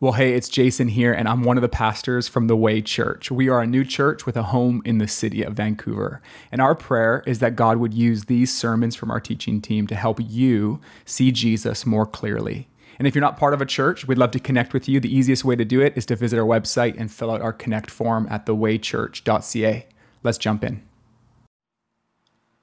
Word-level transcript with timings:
Well, 0.00 0.14
hey, 0.14 0.34
it's 0.34 0.48
Jason 0.48 0.88
here, 0.88 1.12
and 1.12 1.28
I'm 1.28 1.44
one 1.44 1.56
of 1.56 1.62
the 1.62 1.68
pastors 1.68 2.26
from 2.26 2.48
The 2.48 2.56
Way 2.56 2.82
Church. 2.82 3.30
We 3.30 3.48
are 3.48 3.60
a 3.60 3.66
new 3.66 3.84
church 3.84 4.26
with 4.26 4.36
a 4.36 4.42
home 4.42 4.82
in 4.84 4.98
the 4.98 5.06
city 5.06 5.44
of 5.44 5.54
Vancouver. 5.54 6.20
And 6.50 6.60
our 6.60 6.74
prayer 6.74 7.22
is 7.28 7.38
that 7.38 7.54
God 7.54 7.76
would 7.76 7.94
use 7.94 8.24
these 8.24 8.52
sermons 8.52 8.96
from 8.96 9.12
our 9.12 9.20
teaching 9.20 9.60
team 9.60 9.86
to 9.86 9.94
help 9.94 10.18
you 10.20 10.80
see 11.04 11.30
Jesus 11.30 11.86
more 11.86 12.06
clearly. 12.06 12.66
And 12.98 13.06
if 13.06 13.14
you're 13.14 13.22
not 13.22 13.36
part 13.36 13.54
of 13.54 13.60
a 13.60 13.66
church, 13.66 14.04
we'd 14.04 14.18
love 14.18 14.32
to 14.32 14.40
connect 14.40 14.74
with 14.74 14.88
you. 14.88 14.98
The 14.98 15.16
easiest 15.16 15.44
way 15.44 15.54
to 15.54 15.64
do 15.64 15.80
it 15.80 15.96
is 15.96 16.06
to 16.06 16.16
visit 16.16 16.40
our 16.40 16.44
website 16.44 16.98
and 16.98 17.10
fill 17.10 17.30
out 17.30 17.40
our 17.40 17.52
connect 17.52 17.88
form 17.88 18.26
at 18.28 18.46
thewaychurch.ca. 18.46 19.86
Let's 20.24 20.38
jump 20.38 20.64
in. 20.64 20.82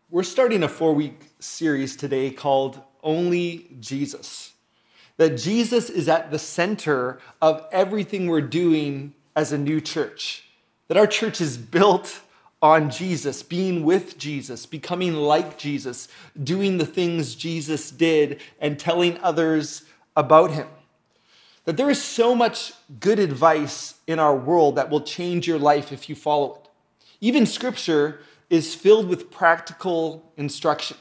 We're 0.09 0.23
starting 0.23 0.63
a 0.63 0.68
four 0.68 0.93
week 0.93 1.32
series 1.39 1.95
today 1.95 2.29
called 2.32 2.82
Only 3.02 3.77
Jesus 3.79 4.52
that 5.18 5.38
Jesus 5.38 5.89
is 5.89 6.07
at 6.07 6.32
the 6.32 6.39
center 6.39 7.20
of 7.41 7.66
everything 7.71 8.28
we're 8.28 8.41
doing 8.41 9.14
as 9.36 9.51
a 9.51 9.57
new 9.57 9.79
church. 9.82 10.46
That 10.87 10.97
our 10.97 11.07
church 11.07 11.42
is 11.42 11.57
built 11.57 12.21
on 12.61 12.92
Jesus, 12.92 13.42
being 13.42 13.84
with 13.84 14.18
Jesus, 14.18 14.65
becoming 14.65 15.15
like 15.15 15.57
Jesus, 15.57 16.07
doing 16.43 16.78
the 16.78 16.86
things 16.86 17.34
Jesus 17.34 17.89
did, 17.89 18.39
and 18.60 18.79
telling 18.79 19.18
others 19.20 19.84
about 20.15 20.51
him. 20.51 20.68
That 21.65 21.78
there 21.78 21.89
is 21.89 22.01
so 22.01 22.36
much 22.36 22.73
good 23.00 23.20
advice 23.20 23.96
in 24.07 24.20
our 24.20 24.36
world 24.36 24.75
that 24.75 24.89
will 24.89 25.01
change 25.01 25.48
your 25.48 25.59
life 25.59 25.92
if 25.92 26.09
you 26.09 26.15
follow 26.15 26.56
it. 26.56 26.70
Even 27.20 27.46
scripture 27.46 28.20
is 28.50 28.75
filled 28.75 29.07
with 29.07 29.32
practical 29.32 30.32
instruction. 30.37 30.98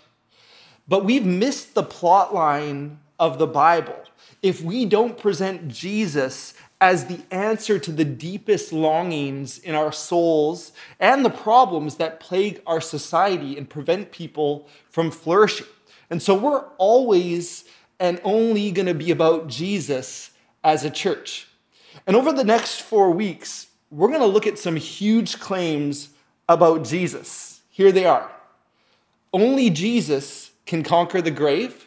But 0.86 1.04
we've 1.04 1.26
missed 1.26 1.74
the 1.74 1.82
plot 1.82 2.34
line 2.34 3.00
of 3.20 3.38
the 3.38 3.46
Bible 3.46 4.02
if 4.42 4.62
we 4.62 4.86
don't 4.86 5.18
present 5.18 5.68
Jesus 5.68 6.54
as 6.80 7.04
the 7.04 7.20
answer 7.30 7.78
to 7.78 7.92
the 7.92 8.04
deepest 8.04 8.72
longings 8.72 9.58
in 9.58 9.74
our 9.74 9.92
souls 9.92 10.72
and 10.98 11.24
the 11.24 11.30
problems 11.30 11.96
that 11.96 12.20
plague 12.20 12.62
our 12.66 12.80
society 12.80 13.58
and 13.58 13.68
prevent 13.68 14.10
people 14.10 14.66
from 14.88 15.10
flourishing. 15.10 15.66
And 16.08 16.22
so 16.22 16.34
we're 16.34 16.64
always 16.78 17.64
and 18.00 18.18
only 18.24 18.70
going 18.70 18.86
to 18.86 18.94
be 18.94 19.10
about 19.10 19.46
Jesus 19.46 20.30
as 20.64 20.84
a 20.84 20.90
church. 20.90 21.46
And 22.06 22.16
over 22.16 22.32
the 22.32 22.44
next 22.44 22.80
four 22.80 23.10
weeks, 23.10 23.66
we're 23.90 24.08
going 24.08 24.20
to 24.20 24.26
look 24.26 24.46
at 24.46 24.58
some 24.58 24.76
huge 24.76 25.38
claims 25.38 26.08
about 26.48 26.84
Jesus. 26.84 27.60
Here 27.68 27.92
they 27.92 28.06
are 28.06 28.30
Only 29.32 29.68
Jesus 29.68 30.50
can 30.64 30.82
conquer 30.82 31.20
the 31.20 31.30
grave. 31.30 31.86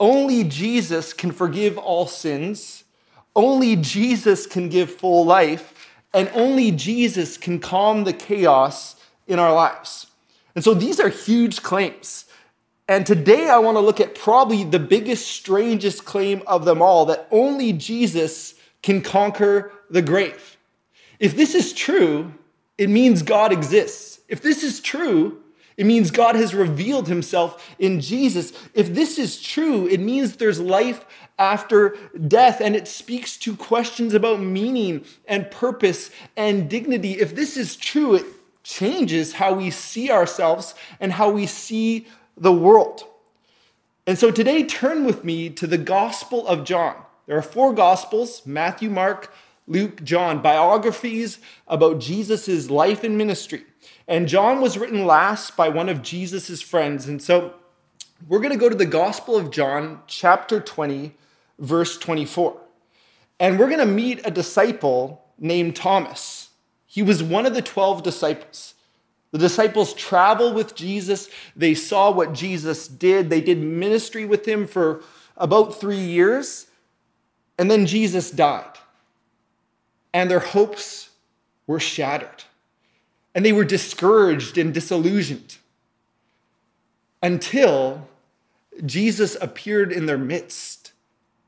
Only 0.00 0.44
Jesus 0.44 1.12
can 1.12 1.32
forgive 1.32 1.78
all 1.78 2.06
sins. 2.06 2.84
Only 3.36 3.76
Jesus 3.76 4.46
can 4.46 4.68
give 4.68 4.94
full 4.94 5.24
life. 5.24 5.72
And 6.12 6.30
only 6.34 6.70
Jesus 6.70 7.36
can 7.36 7.58
calm 7.58 8.04
the 8.04 8.12
chaos 8.12 8.96
in 9.26 9.38
our 9.38 9.52
lives. 9.52 10.06
And 10.54 10.62
so 10.62 10.74
these 10.74 11.00
are 11.00 11.08
huge 11.08 11.62
claims. 11.62 12.26
And 12.86 13.06
today 13.06 13.48
I 13.48 13.58
want 13.58 13.76
to 13.76 13.80
look 13.80 14.00
at 14.00 14.14
probably 14.14 14.62
the 14.64 14.78
biggest, 14.78 15.28
strangest 15.28 16.04
claim 16.04 16.42
of 16.46 16.64
them 16.64 16.82
all 16.82 17.06
that 17.06 17.26
only 17.30 17.72
Jesus 17.72 18.54
can 18.82 19.00
conquer 19.00 19.72
the 19.90 20.02
grave. 20.02 20.58
If 21.18 21.36
this 21.36 21.54
is 21.54 21.72
true, 21.72 22.34
it 22.76 22.90
means 22.90 23.22
God 23.22 23.52
exists. 23.52 24.20
If 24.28 24.42
this 24.42 24.62
is 24.62 24.80
true, 24.80 25.42
it 25.76 25.86
means 25.86 26.10
God 26.10 26.36
has 26.36 26.54
revealed 26.54 27.08
himself 27.08 27.74
in 27.78 28.00
Jesus. 28.00 28.52
If 28.74 28.94
this 28.94 29.18
is 29.18 29.40
true, 29.40 29.86
it 29.88 30.00
means 30.00 30.36
there's 30.36 30.60
life 30.60 31.04
after 31.38 31.96
death, 32.28 32.60
and 32.60 32.76
it 32.76 32.86
speaks 32.86 33.36
to 33.38 33.56
questions 33.56 34.14
about 34.14 34.40
meaning 34.40 35.04
and 35.26 35.50
purpose 35.50 36.10
and 36.36 36.70
dignity. 36.70 37.12
If 37.12 37.34
this 37.34 37.56
is 37.56 37.74
true, 37.74 38.14
it 38.14 38.26
changes 38.62 39.34
how 39.34 39.54
we 39.54 39.70
see 39.70 40.10
ourselves 40.10 40.74
and 41.00 41.12
how 41.12 41.30
we 41.30 41.46
see 41.46 42.06
the 42.36 42.52
world. 42.52 43.04
And 44.06 44.18
so 44.18 44.30
today, 44.30 44.64
turn 44.64 45.04
with 45.04 45.24
me 45.24 45.50
to 45.50 45.66
the 45.66 45.78
Gospel 45.78 46.46
of 46.46 46.64
John. 46.64 46.94
There 47.26 47.36
are 47.36 47.42
four 47.42 47.72
Gospels 47.72 48.42
Matthew, 48.46 48.90
Mark, 48.90 49.34
Luke, 49.66 50.04
John, 50.04 50.42
biographies 50.42 51.38
about 51.66 51.98
Jesus' 51.98 52.70
life 52.70 53.02
and 53.02 53.16
ministry. 53.16 53.64
And 54.06 54.28
John 54.28 54.60
was 54.60 54.76
written 54.76 55.06
last 55.06 55.56
by 55.56 55.68
one 55.68 55.88
of 55.88 56.02
Jesus' 56.02 56.60
friends. 56.60 57.08
And 57.08 57.22
so 57.22 57.54
we're 58.28 58.40
going 58.40 58.52
to 58.52 58.58
go 58.58 58.68
to 58.68 58.74
the 58.74 58.84
Gospel 58.84 59.36
of 59.36 59.50
John, 59.50 60.00
chapter 60.06 60.60
20, 60.60 61.14
verse 61.58 61.96
24. 61.98 62.60
And 63.40 63.58
we're 63.58 63.68
going 63.68 63.78
to 63.78 63.86
meet 63.86 64.20
a 64.24 64.30
disciple 64.30 65.24
named 65.38 65.76
Thomas. 65.76 66.50
He 66.86 67.02
was 67.02 67.22
one 67.22 67.46
of 67.46 67.54
the 67.54 67.62
12 67.62 68.02
disciples. 68.02 68.74
The 69.32 69.38
disciples 69.38 69.94
traveled 69.94 70.54
with 70.54 70.74
Jesus. 70.76 71.28
They 71.56 71.74
saw 71.74 72.12
what 72.12 72.34
Jesus 72.34 72.86
did. 72.86 73.30
They 73.30 73.40
did 73.40 73.58
ministry 73.58 74.24
with 74.24 74.46
him 74.46 74.66
for 74.66 75.02
about 75.36 75.80
three 75.80 75.98
years. 75.98 76.66
And 77.58 77.70
then 77.70 77.86
Jesus 77.86 78.30
died. 78.30 78.78
And 80.14 80.30
their 80.30 80.40
hopes 80.40 81.10
were 81.66 81.80
shattered 81.80 82.44
and 83.34 83.44
they 83.44 83.52
were 83.52 83.64
discouraged 83.64 84.56
and 84.56 84.72
disillusioned 84.72 85.56
until 87.22 88.08
Jesus 88.86 89.36
appeared 89.40 89.90
in 89.92 90.06
their 90.06 90.18
midst, 90.18 90.92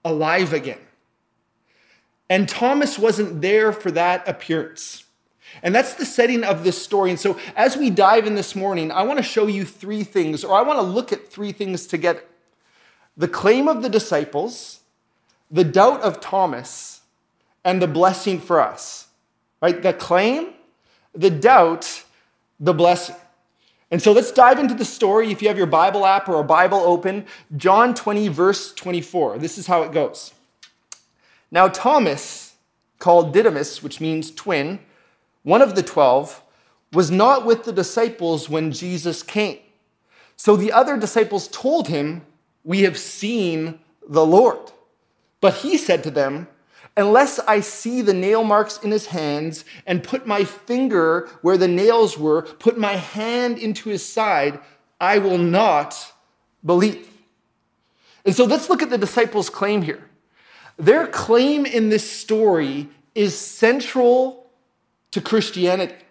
alive 0.05 0.53
again. 0.53 0.81
And 2.29 2.49
Thomas 2.49 2.99
wasn't 2.99 3.41
there 3.41 3.73
for 3.73 3.91
that 3.93 4.27
appearance. 4.29 5.05
And 5.63 5.75
that's 5.75 5.95
the 5.95 6.05
setting 6.05 6.43
of 6.43 6.65
this 6.65 6.81
story. 6.81 7.11
And 7.11 7.21
so, 7.21 7.39
as 7.55 7.77
we 7.77 7.89
dive 7.89 8.27
in 8.27 8.35
this 8.35 8.57
morning, 8.57 8.91
I 8.91 9.03
want 9.03 9.19
to 9.19 9.23
show 9.23 9.47
you 9.47 9.65
three 9.65 10.03
things, 10.03 10.43
or 10.43 10.57
I 10.57 10.63
want 10.63 10.79
to 10.79 10.83
look 10.83 11.13
at 11.13 11.29
three 11.29 11.53
things 11.53 11.87
together 11.87 12.23
the 13.17 13.29
claim 13.29 13.67
of 13.67 13.83
the 13.83 13.89
disciples, 13.89 14.81
the 15.51 15.65
doubt 15.65 16.03
of 16.03 16.21
Thomas, 16.21 16.96
and 17.67 17.83
the 17.83 17.89
blessing 17.89 18.41
for 18.41 18.61
us. 18.61 19.09
Right? 19.61 19.83
The 19.83 19.93
claim, 19.93 20.55
the 21.15 21.31
doubt, 21.31 22.05
the 22.61 22.73
blessing. 22.73 23.17
And 23.91 24.01
so 24.01 24.13
let's 24.13 24.31
dive 24.33 24.59
into 24.59 24.75
the 24.75 24.85
story. 24.85 25.31
If 25.31 25.43
you 25.43 25.49
have 25.49 25.59
your 25.59 25.67
Bible 25.67 26.07
app 26.07 26.29
or 26.29 26.41
a 26.41 26.45
Bible 26.45 26.79
open, 26.79 27.27
John 27.57 27.93
20, 27.93 28.29
verse 28.29 28.73
24. 28.73 29.39
This 29.39 29.59
is 29.59 29.67
how 29.67 29.83
it 29.83 29.93
goes. 29.93 30.33
Now, 31.51 31.69
Thomas, 31.69 32.55
called 32.99 33.33
Didymus, 33.33 33.83
which 33.83 34.01
means 34.01 34.31
twin, 34.31 34.79
one 35.43 35.63
of 35.63 35.75
the 35.75 35.83
twelve, 35.83 36.43
was 36.93 37.11
not 37.11 37.45
with 37.45 37.65
the 37.65 37.73
disciples 37.73 38.49
when 38.49 38.73
Jesus 38.73 39.23
came. 39.23 39.59
So 40.37 40.57
the 40.57 40.73
other 40.73 40.97
disciples 40.97 41.49
told 41.49 41.89
him, 41.89 42.23
We 42.65 42.83
have 42.83 42.97
seen 42.97 43.81
the 44.09 44.25
Lord. 44.25 44.73
But 45.41 45.55
he 45.55 45.77
said 45.77 46.03
to 46.05 46.11
them, 46.11 46.49
Unless 46.97 47.39
I 47.41 47.61
see 47.61 48.01
the 48.01 48.15
nail 48.15 48.43
marks 48.43 48.79
in 48.79 48.91
his 48.91 49.07
hands 49.07 49.65
and 49.87 50.03
put 50.03 50.27
my 50.27 50.45
finger 50.45 51.29
where 51.43 51.59
the 51.59 51.69
nails 51.69 52.17
were, 52.17 52.43
put 52.43 52.79
my 52.79 52.95
hand 52.95 53.59
into 53.59 53.91
his 53.91 54.05
side, 54.05 54.59
I 54.99 55.19
will 55.19 55.37
not 55.37 56.13
believe. 56.65 57.07
And 58.25 58.35
so 58.35 58.45
let's 58.45 58.71
look 58.71 58.83
at 58.83 58.89
the 58.89 58.99
disciples' 58.99 59.51
claim 59.51 59.83
here. 59.83 60.09
Their 60.79 61.07
claim 61.07 61.67
in 61.67 61.91
this 61.91 62.11
story 62.11 62.89
is 63.15 63.39
central 63.39 64.51
to 65.11 65.21
Christianity. 65.21 66.06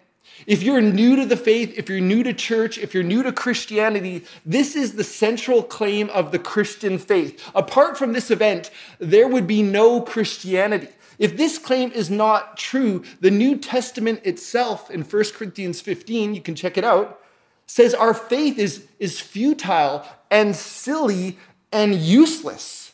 If 0.46 0.62
you're 0.62 0.82
new 0.82 1.16
to 1.16 1.24
the 1.24 1.36
faith, 1.36 1.74
if 1.78 1.88
you're 1.88 2.00
new 2.00 2.22
to 2.22 2.34
church, 2.34 2.78
if 2.78 2.92
you're 2.92 3.02
new 3.02 3.22
to 3.22 3.32
Christianity, 3.32 4.24
this 4.44 4.76
is 4.76 4.94
the 4.94 5.04
central 5.04 5.62
claim 5.62 6.10
of 6.10 6.30
the 6.30 6.38
Christian 6.38 6.98
faith. 6.98 7.42
Apart 7.54 7.96
from 7.96 8.12
this 8.12 8.30
event, 8.30 8.70
there 8.98 9.28
would 9.28 9.46
be 9.46 9.62
no 9.62 10.02
Christianity. 10.02 10.88
If 11.18 11.36
this 11.36 11.56
claim 11.56 11.90
is 11.92 12.10
not 12.10 12.58
true, 12.58 13.02
the 13.20 13.30
New 13.30 13.56
Testament 13.56 14.20
itself 14.24 14.90
in 14.90 15.02
1 15.02 15.24
Corinthians 15.34 15.80
15, 15.80 16.34
you 16.34 16.42
can 16.42 16.54
check 16.54 16.76
it 16.76 16.84
out, 16.84 17.20
says 17.66 17.94
our 17.94 18.12
faith 18.12 18.58
is, 18.58 18.86
is 18.98 19.18
futile 19.18 20.04
and 20.30 20.54
silly 20.54 21.38
and 21.72 21.94
useless. 21.94 22.92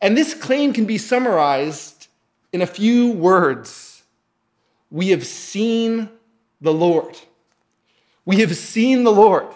And 0.00 0.16
this 0.16 0.32
claim 0.32 0.72
can 0.72 0.86
be 0.86 0.98
summarized 0.98 2.08
in 2.52 2.62
a 2.62 2.66
few 2.66 3.12
words 3.12 3.85
we 4.90 5.08
have 5.08 5.26
seen 5.26 6.08
the 6.60 6.72
Lord. 6.72 7.18
We 8.24 8.40
have 8.40 8.56
seen 8.56 9.04
the 9.04 9.12
Lord. 9.12 9.46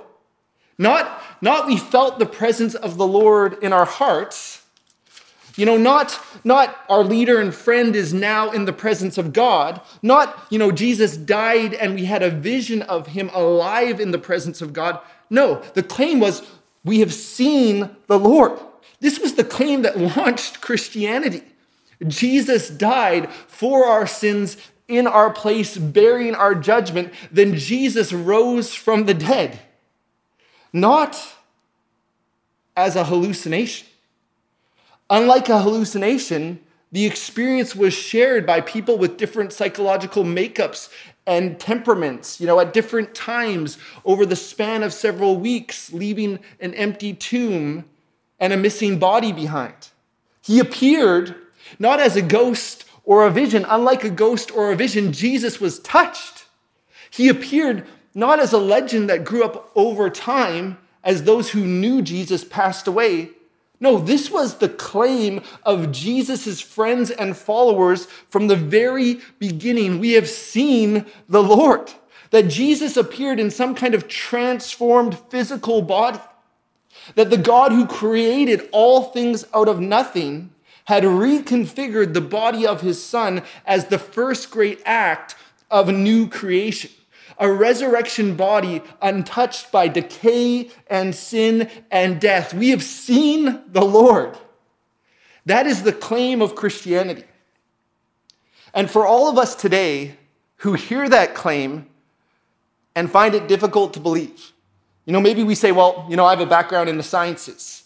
Not, 0.79 1.23
not 1.43 1.67
we 1.67 1.77
felt 1.77 2.19
the 2.19 2.27
presence 2.27 2.75
of 2.75 2.97
the 2.97 3.07
Lord 3.07 3.63
in 3.63 3.73
our 3.73 3.85
hearts. 3.85 4.65
You 5.57 5.67
know, 5.67 5.77
not, 5.77 6.19
not 6.45 6.77
our 6.89 7.05
leader 7.05 7.41
and 7.41 7.55
friend 7.55 7.95
is 7.95 8.15
now 8.15 8.51
in 8.51 8.65
the 8.65 8.73
presence 8.73 9.19
of 9.19 9.33
God. 9.33 9.81
Not, 10.03 10.47
you 10.49 10.59
know, 10.59 10.73
Jesus 10.73 11.17
died 11.17 11.75
and 11.75 11.95
we 11.95 12.07
had 12.07 12.23
a 12.23 12.31
vision 12.31 12.83
of 12.83 13.09
him 13.09 13.31
alive 13.35 14.01
in 14.01 14.11
the 14.11 14.19
presence 14.19 14.63
of 14.63 14.73
God. 14.73 14.99
No, 15.29 15.63
the 15.75 15.83
claim 15.83 16.21
was 16.21 16.43
we 16.85 17.01
have 17.01 17.13
seen 17.13 17.91
the 18.07 18.19
Lord. 18.19 18.59
This 19.01 19.19
was 19.19 19.35
the 19.35 19.45
claim 19.45 19.83
that 19.83 19.99
launched 19.99 20.61
Christianity. 20.61 21.43
Jesus 22.07 22.71
died 22.71 23.31
for 23.31 23.85
our 23.85 24.07
sins 24.07 24.57
in 24.91 25.07
our 25.07 25.31
place, 25.31 25.77
bearing 25.77 26.35
our 26.35 26.55
judgment, 26.55 27.13
then 27.31 27.57
Jesus 27.57 28.13
rose 28.13 28.75
from 28.75 29.07
the 29.07 29.15
dead. 29.15 29.59
Not 30.73 31.17
as 32.77 32.97
a 32.97 33.05
hallucination. 33.05 33.87
Unlike 35.09 35.49
a 35.49 35.63
hallucination, 35.63 36.61
the 36.93 37.07
experience 37.07 37.77
was 37.77 37.95
shared 37.95 38.47
by 38.47 38.61
people 38.61 38.99
with 38.99 39.17
different 39.17 39.53
psychological 39.53 40.25
makeups 40.25 40.89
and 41.27 41.61
temperaments, 41.61 42.41
you 42.41 42.47
know, 42.47 42.59
at 42.59 42.73
different 42.73 43.15
times 43.15 43.79
over 44.05 44.27
the 44.27 44.37
span 44.37 44.83
of 44.83 44.93
several 44.93 45.37
weeks, 45.37 45.93
leaving 45.93 46.41
an 46.61 46.75
empty 46.75 47.15
tomb 47.15 47.85
and 48.41 48.53
a 48.53 48.57
missing 48.57 48.99
body 48.99 49.33
behind. 49.33 49.91
He 50.43 50.59
appeared 50.59 51.37
not 51.79 52.01
as 52.01 52.17
a 52.17 52.23
ghost 52.23 52.85
or 53.05 53.27
a 53.27 53.31
vision. 53.31 53.67
Unlike 53.69 54.05
a 54.05 54.11
ghost 54.11 54.51
or 54.51 54.73
a 54.73 54.77
vision, 54.77 55.13
Jesus 55.13 55.61
was 55.61 55.79
touched. 55.81 56.47
He 57.11 57.29
appeared 57.29 57.87
not 58.15 58.41
as 58.41 58.53
a 58.53 58.59
legend 58.59 59.09
that 59.09 59.25
grew 59.25 59.45
up 59.45 59.71
over 59.75 60.11
time 60.11 60.79
as 61.03 61.23
those 61.23 61.51
who 61.51 61.65
knew 61.65 62.03
Jesus 62.03 62.45
passed 62.45 62.87
away. 62.87 63.31
No, 63.81 63.99
this 63.99 64.31
was 64.31 64.59
the 64.59 64.69
claim 64.69 65.41
of 65.63 65.91
Jesus' 65.91 66.61
friends 66.61 67.11
and 67.11 67.35
followers 67.37 68.07
from 68.29 68.47
the 68.47 68.57
very 68.57 69.21
beginning. 69.39 69.99
We 69.99 70.13
have 70.13 70.29
seen 70.29 71.07
the 71.29 71.43
Lord, 71.43 71.91
that 72.31 72.49
Jesus 72.49 72.97
appeared 72.99 73.41
in 73.41 73.51
some 73.51 73.75
kind 73.75 73.95
of 73.95 74.07
transformed 74.07 75.19
physical 75.31 75.81
body, 75.81 76.21
that 77.15 77.31
the 77.31 77.39
God 77.39 77.73
who 77.73 77.87
created 77.87 78.69
all 78.71 79.05
things 79.05 79.47
out 79.55 79.69
of 79.69 79.81
nothing 79.81 80.51
had 80.91 81.05
reconfigured 81.05 82.15
the 82.15 82.21
body 82.21 82.67
of 82.67 82.81
his 82.81 83.01
son 83.01 83.45
as 83.65 83.85
the 83.87 83.99
first 83.99 84.51
great 84.51 84.83
act 84.85 85.37
of 85.71 85.89
a 85.89 85.93
new 85.93 86.27
creation. 86.27 86.91
A 87.39 87.49
resurrection 87.49 88.35
body 88.35 88.83
untouched 89.01 89.71
by 89.71 89.87
decay 89.87 90.69
and 90.89 91.15
sin 91.15 91.71
and 91.93 92.21
death. 92.21 92.53
We 92.53 92.71
have 92.71 92.83
seen 92.83 93.63
the 93.69 93.85
Lord. 93.85 94.37
That 95.47 95.69
is 95.69 95.85
the 95.85 95.93
claim 95.93 96.43
of 96.43 96.57
Christianity. 96.57 97.23
And 98.75 98.91
for 98.91 99.07
all 99.07 99.29
of 99.29 99.39
us 99.39 99.55
today 99.55 100.17
who 100.57 100.73
hear 100.73 101.09
that 101.09 101.37
claim 101.37 101.87
and 102.97 103.09
find 103.09 103.37
it 103.37 103.47
difficult 103.47 103.95
to 103.95 104.01
believe, 104.01 104.51
you 105.05 105.13
know, 105.13 105.21
maybe 105.21 105.45
we 105.45 105.55
say, 105.55 105.71
well, 105.71 106.05
you 106.11 106.17
know, 106.17 106.25
I 106.25 106.31
have 106.31 106.41
a 106.41 106.47
background 106.47 106.89
in 106.89 106.97
the 106.97 107.05
sciences. 107.05 107.85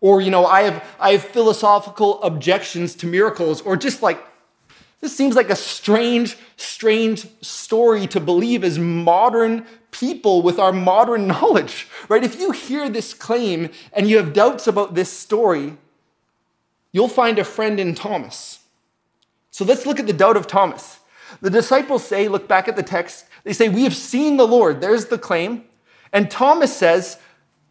Or, 0.00 0.20
you 0.20 0.30
know, 0.30 0.46
I 0.46 0.62
have, 0.62 0.84
I 1.00 1.12
have 1.12 1.24
philosophical 1.24 2.22
objections 2.22 2.94
to 2.96 3.06
miracles, 3.06 3.60
or 3.62 3.76
just 3.76 4.02
like, 4.02 4.22
this 5.00 5.16
seems 5.16 5.36
like 5.36 5.50
a 5.50 5.56
strange, 5.56 6.36
strange 6.56 7.26
story 7.42 8.06
to 8.08 8.20
believe 8.20 8.64
as 8.64 8.78
modern 8.78 9.66
people 9.90 10.42
with 10.42 10.58
our 10.58 10.72
modern 10.72 11.26
knowledge, 11.32 11.88
right? 12.08 12.24
If 12.24 12.38
you 12.38 12.50
hear 12.50 12.88
this 12.88 13.14
claim 13.14 13.70
and 13.92 14.08
you 14.08 14.16
have 14.16 14.32
doubts 14.32 14.66
about 14.66 14.94
this 14.94 15.10
story, 15.10 15.76
you'll 16.92 17.08
find 17.08 17.38
a 17.38 17.44
friend 17.44 17.78
in 17.80 17.94
Thomas. 17.94 18.60
So 19.50 19.64
let's 19.64 19.86
look 19.86 19.98
at 19.98 20.06
the 20.06 20.12
doubt 20.12 20.36
of 20.36 20.46
Thomas. 20.46 20.98
The 21.40 21.50
disciples 21.50 22.06
say, 22.06 22.28
look 22.28 22.46
back 22.46 22.68
at 22.68 22.76
the 22.76 22.82
text, 22.82 23.26
they 23.46 23.52
say, 23.52 23.68
We 23.68 23.84
have 23.84 23.94
seen 23.94 24.36
the 24.36 24.46
Lord. 24.46 24.80
There's 24.80 25.06
the 25.06 25.18
claim. 25.18 25.64
And 26.12 26.28
Thomas 26.28 26.76
says, 26.76 27.18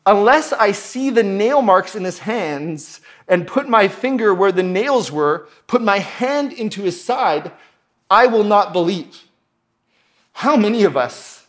Unless 0.06 0.54
I 0.54 0.72
see 0.72 1.10
the 1.10 1.24
nail 1.24 1.62
marks 1.62 1.96
in 1.96 2.04
his 2.04 2.20
hands 2.20 3.02
and 3.28 3.48
put 3.48 3.68
my 3.68 3.88
finger 3.88 4.34
where 4.34 4.52
the 4.52 4.64
nails 4.64 5.12
were, 5.12 5.48
put 5.66 5.82
my 5.82 6.00
hand 6.00 6.54
into 6.54 6.84
his 6.84 7.04
side, 7.04 7.52
I 8.10 8.28
will 8.28 8.44
not 8.44 8.72
believe. 8.72 9.24
How 10.34 10.56
many 10.56 10.84
of 10.84 10.96
us 10.96 11.48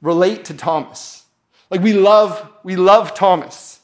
relate 0.00 0.44
to 0.46 0.54
Thomas? 0.54 1.24
Like 1.68 1.80
we 1.80 1.94
love, 1.94 2.48
we 2.62 2.76
love 2.76 3.14
Thomas. 3.14 3.80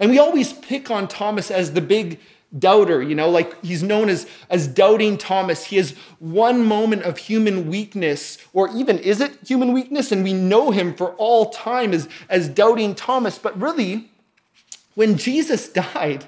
And 0.00 0.10
we 0.10 0.18
always 0.18 0.52
pick 0.52 0.90
on 0.90 1.06
Thomas 1.06 1.50
as 1.50 1.72
the 1.72 1.80
big 1.80 2.18
doubter, 2.58 3.02
you 3.02 3.14
know, 3.14 3.28
like 3.28 3.62
he's 3.64 3.82
known 3.82 4.08
as, 4.08 4.26
as 4.50 4.66
doubting 4.66 5.18
Thomas. 5.18 5.64
He 5.64 5.76
has 5.76 5.92
one 6.18 6.64
moment 6.64 7.02
of 7.02 7.18
human 7.18 7.68
weakness, 7.68 8.38
or 8.52 8.68
even 8.74 8.98
is 8.98 9.20
it 9.20 9.38
human 9.46 9.72
weakness? 9.72 10.12
And 10.12 10.22
we 10.22 10.32
know 10.32 10.70
him 10.70 10.94
for 10.94 11.10
all 11.14 11.50
time 11.50 11.92
as, 11.92 12.08
as 12.28 12.48
doubting 12.48 12.94
Thomas. 12.94 13.38
But 13.38 13.60
really, 13.60 14.10
when 14.94 15.16
Jesus 15.16 15.68
died, 15.94 16.26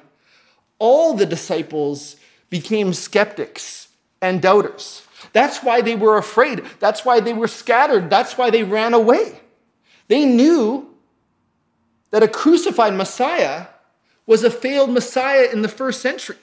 all 0.78 1.14
the 1.14 1.26
disciples 1.26 2.16
became 2.50 2.92
skeptics 2.92 3.88
and 4.20 4.40
doubters. 4.40 5.02
That's 5.32 5.62
why 5.62 5.80
they 5.80 5.96
were 5.96 6.16
afraid. 6.16 6.62
That's 6.78 7.04
why 7.04 7.20
they 7.20 7.32
were 7.32 7.48
scattered. 7.48 8.08
That's 8.08 8.38
why 8.38 8.50
they 8.50 8.62
ran 8.62 8.94
away. 8.94 9.40
They 10.06 10.24
knew 10.24 10.94
that 12.10 12.22
a 12.22 12.28
crucified 12.28 12.94
Messiah 12.94 13.66
was 14.28 14.44
a 14.44 14.50
failed 14.50 14.90
Messiah 14.90 15.48
in 15.50 15.62
the 15.62 15.68
first 15.68 16.00
century. 16.00 16.36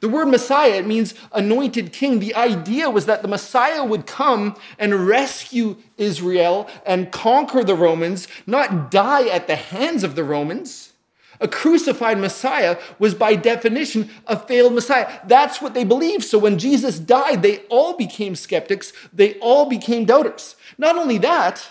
The 0.00 0.08
word 0.08 0.26
Messiah, 0.26 0.76
it 0.76 0.86
means 0.86 1.14
anointed 1.32 1.92
king. 1.92 2.18
The 2.18 2.34
idea 2.34 2.90
was 2.90 3.06
that 3.06 3.22
the 3.22 3.28
Messiah 3.28 3.84
would 3.84 4.06
come 4.06 4.56
and 4.80 5.06
rescue 5.06 5.76
Israel 5.96 6.68
and 6.84 7.12
conquer 7.12 7.62
the 7.62 7.76
Romans, 7.76 8.26
not 8.46 8.90
die 8.90 9.28
at 9.28 9.46
the 9.46 9.54
hands 9.54 10.02
of 10.02 10.16
the 10.16 10.24
Romans. 10.24 10.92
A 11.38 11.46
crucified 11.46 12.18
Messiah 12.18 12.78
was 12.98 13.14
by 13.14 13.36
definition 13.36 14.10
a 14.26 14.38
failed 14.38 14.72
Messiah. 14.72 15.20
That's 15.26 15.60
what 15.60 15.74
they 15.74 15.84
believed. 15.84 16.24
So 16.24 16.38
when 16.38 16.58
Jesus 16.58 16.98
died, 16.98 17.42
they 17.42 17.58
all 17.68 17.96
became 17.96 18.34
skeptics, 18.34 18.92
they 19.12 19.34
all 19.40 19.68
became 19.68 20.06
doubters. 20.06 20.56
Not 20.78 20.96
only 20.96 21.18
that, 21.18 21.68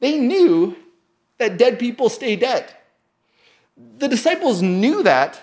they 0.00 0.18
knew 0.18 0.76
that 1.38 1.56
dead 1.56 1.78
people 1.78 2.10
stay 2.10 2.36
dead. 2.36 2.72
The 3.98 4.08
disciples 4.08 4.62
knew 4.62 5.02
that 5.02 5.40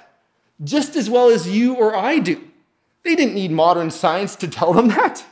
just 0.63 0.95
as 0.95 1.09
well 1.09 1.29
as 1.29 1.47
you 1.47 1.75
or 1.75 1.95
I 1.95 2.19
do. 2.19 2.41
They 3.03 3.15
didn't 3.15 3.35
need 3.35 3.51
modern 3.51 3.91
science 3.91 4.35
to 4.37 4.47
tell 4.47 4.73
them 4.73 4.89
that. 4.89 5.23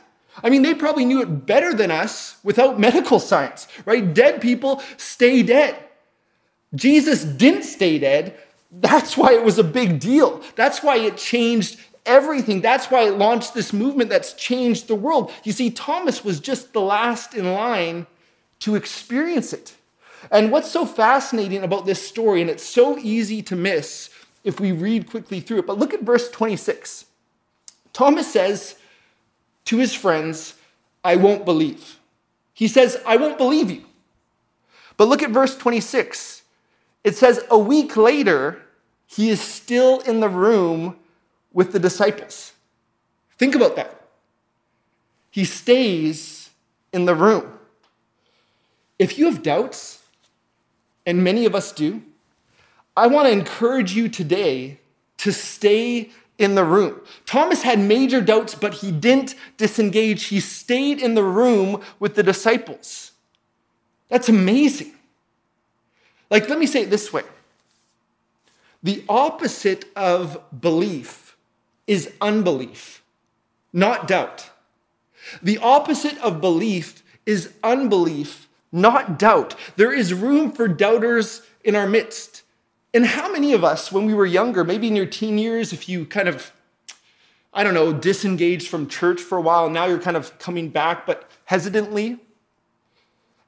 I 0.42 0.50
mean, 0.50 0.62
they 0.62 0.74
probably 0.74 1.04
knew 1.04 1.22
it 1.22 1.46
better 1.46 1.72
than 1.74 1.90
us 1.90 2.38
without 2.42 2.78
medical 2.78 3.18
science, 3.18 3.68
right? 3.84 4.14
Dead 4.14 4.40
people 4.40 4.82
stay 4.96 5.42
dead. 5.42 5.76
Jesus 6.74 7.24
didn't 7.24 7.64
stay 7.64 7.98
dead. 7.98 8.38
That's 8.70 9.16
why 9.16 9.32
it 9.32 9.44
was 9.44 9.58
a 9.58 9.64
big 9.64 10.00
deal. 10.00 10.42
That's 10.54 10.82
why 10.82 10.98
it 10.98 11.16
changed 11.16 11.80
everything. 12.04 12.60
That's 12.60 12.90
why 12.90 13.02
it 13.02 13.18
launched 13.18 13.54
this 13.54 13.72
movement 13.72 14.10
that's 14.10 14.32
changed 14.34 14.88
the 14.88 14.94
world. 14.94 15.32
You 15.44 15.52
see, 15.52 15.70
Thomas 15.70 16.24
was 16.24 16.40
just 16.40 16.72
the 16.72 16.80
last 16.80 17.34
in 17.34 17.52
line 17.52 18.06
to 18.60 18.74
experience 18.74 19.52
it. 19.52 19.75
And 20.30 20.50
what's 20.50 20.70
so 20.70 20.84
fascinating 20.84 21.62
about 21.62 21.86
this 21.86 22.06
story, 22.06 22.40
and 22.40 22.50
it's 22.50 22.64
so 22.64 22.98
easy 22.98 23.42
to 23.42 23.56
miss 23.56 24.10
if 24.44 24.60
we 24.60 24.72
read 24.72 25.10
quickly 25.10 25.40
through 25.40 25.58
it, 25.58 25.66
but 25.66 25.78
look 25.78 25.92
at 25.92 26.02
verse 26.02 26.30
26. 26.30 27.06
Thomas 27.92 28.32
says 28.32 28.76
to 29.64 29.78
his 29.78 29.94
friends, 29.94 30.54
I 31.02 31.16
won't 31.16 31.44
believe. 31.44 31.98
He 32.54 32.68
says, 32.68 33.00
I 33.06 33.16
won't 33.16 33.38
believe 33.38 33.70
you. 33.70 33.84
But 34.96 35.08
look 35.08 35.22
at 35.22 35.30
verse 35.30 35.56
26. 35.56 36.42
It 37.04 37.16
says, 37.16 37.44
a 37.50 37.58
week 37.58 37.96
later, 37.96 38.62
he 39.06 39.30
is 39.30 39.40
still 39.40 40.00
in 40.00 40.20
the 40.20 40.28
room 40.28 40.96
with 41.52 41.72
the 41.72 41.78
disciples. 41.78 42.52
Think 43.38 43.54
about 43.54 43.76
that. 43.76 44.00
He 45.30 45.44
stays 45.44 46.50
in 46.92 47.04
the 47.04 47.14
room. 47.14 47.58
If 48.98 49.18
you 49.18 49.26
have 49.26 49.42
doubts, 49.42 49.95
and 51.06 51.22
many 51.22 51.46
of 51.46 51.54
us 51.54 51.72
do, 51.72 52.02
I 52.96 53.06
want 53.06 53.28
to 53.28 53.32
encourage 53.32 53.94
you 53.94 54.08
today 54.08 54.78
to 55.18 55.32
stay 55.32 56.10
in 56.38 56.54
the 56.54 56.64
room. 56.64 57.00
Thomas 57.24 57.62
had 57.62 57.78
major 57.78 58.20
doubts, 58.20 58.54
but 58.54 58.74
he 58.74 58.90
didn't 58.90 59.34
disengage. 59.56 60.24
He 60.24 60.40
stayed 60.40 61.00
in 61.00 61.14
the 61.14 61.22
room 61.22 61.80
with 61.98 62.14
the 62.14 62.22
disciples. 62.22 63.12
That's 64.08 64.28
amazing. 64.28 64.92
Like, 66.30 66.48
let 66.48 66.58
me 66.58 66.66
say 66.66 66.82
it 66.82 66.90
this 66.90 67.12
way 67.12 67.22
the 68.82 69.04
opposite 69.08 69.84
of 69.96 70.38
belief 70.60 71.36
is 71.86 72.12
unbelief, 72.20 73.02
not 73.72 74.06
doubt. 74.06 74.50
The 75.42 75.58
opposite 75.58 76.18
of 76.18 76.40
belief 76.40 77.02
is 77.24 77.52
unbelief, 77.64 78.45
not 78.76 79.18
doubt. 79.18 79.56
There 79.76 79.92
is 79.92 80.14
room 80.14 80.52
for 80.52 80.68
doubters 80.68 81.42
in 81.64 81.74
our 81.74 81.88
midst. 81.88 82.42
And 82.94 83.04
how 83.04 83.30
many 83.30 83.52
of 83.52 83.64
us, 83.64 83.90
when 83.90 84.06
we 84.06 84.14
were 84.14 84.26
younger, 84.26 84.64
maybe 84.64 84.86
in 84.86 84.96
your 84.96 85.06
teen 85.06 85.38
years, 85.38 85.72
if 85.72 85.88
you 85.88 86.06
kind 86.06 86.28
of, 86.28 86.52
I 87.52 87.64
don't 87.64 87.74
know, 87.74 87.92
disengaged 87.92 88.68
from 88.68 88.88
church 88.88 89.20
for 89.20 89.36
a 89.36 89.40
while, 89.40 89.68
now 89.68 89.86
you're 89.86 89.98
kind 89.98 90.16
of 90.16 90.38
coming 90.38 90.68
back, 90.68 91.06
but 91.06 91.28
hesitantly? 91.46 92.18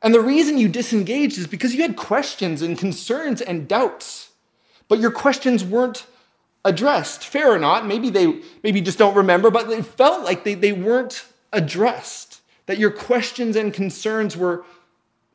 And 0.03 0.15
the 0.15 0.21
reason 0.21 0.59
you 0.59 0.69
disengaged 0.69 1.39
is 1.39 1.47
because 1.47 1.75
you 1.75 1.83
had 1.83 1.97
questions 1.97 2.63
and 2.63 2.79
concerns 2.79 3.41
and 3.41 3.67
doubts, 3.67 4.31
but 4.87 4.99
your 4.99 5.11
questions 5.11 5.65
weren't 5.65 6.07
addressed. 6.65 7.25
Fair 7.25 7.53
or 7.53 7.59
not, 7.59 7.87
maybe 7.87 8.11
they 8.11 8.41
maybe 8.63 8.81
just 8.81 8.99
don't 8.99 9.17
remember, 9.17 9.51
but 9.51 9.71
it 9.71 9.85
felt 9.85 10.25
like 10.25 10.45
they, 10.45 10.55
they 10.55 10.73
weren't 10.73 11.25
addressed, 11.53 12.41
that 12.67 12.79
your 12.79 12.91
questions 12.91 13.57
and 13.57 13.73
concerns 13.73 14.37
were 14.37 14.65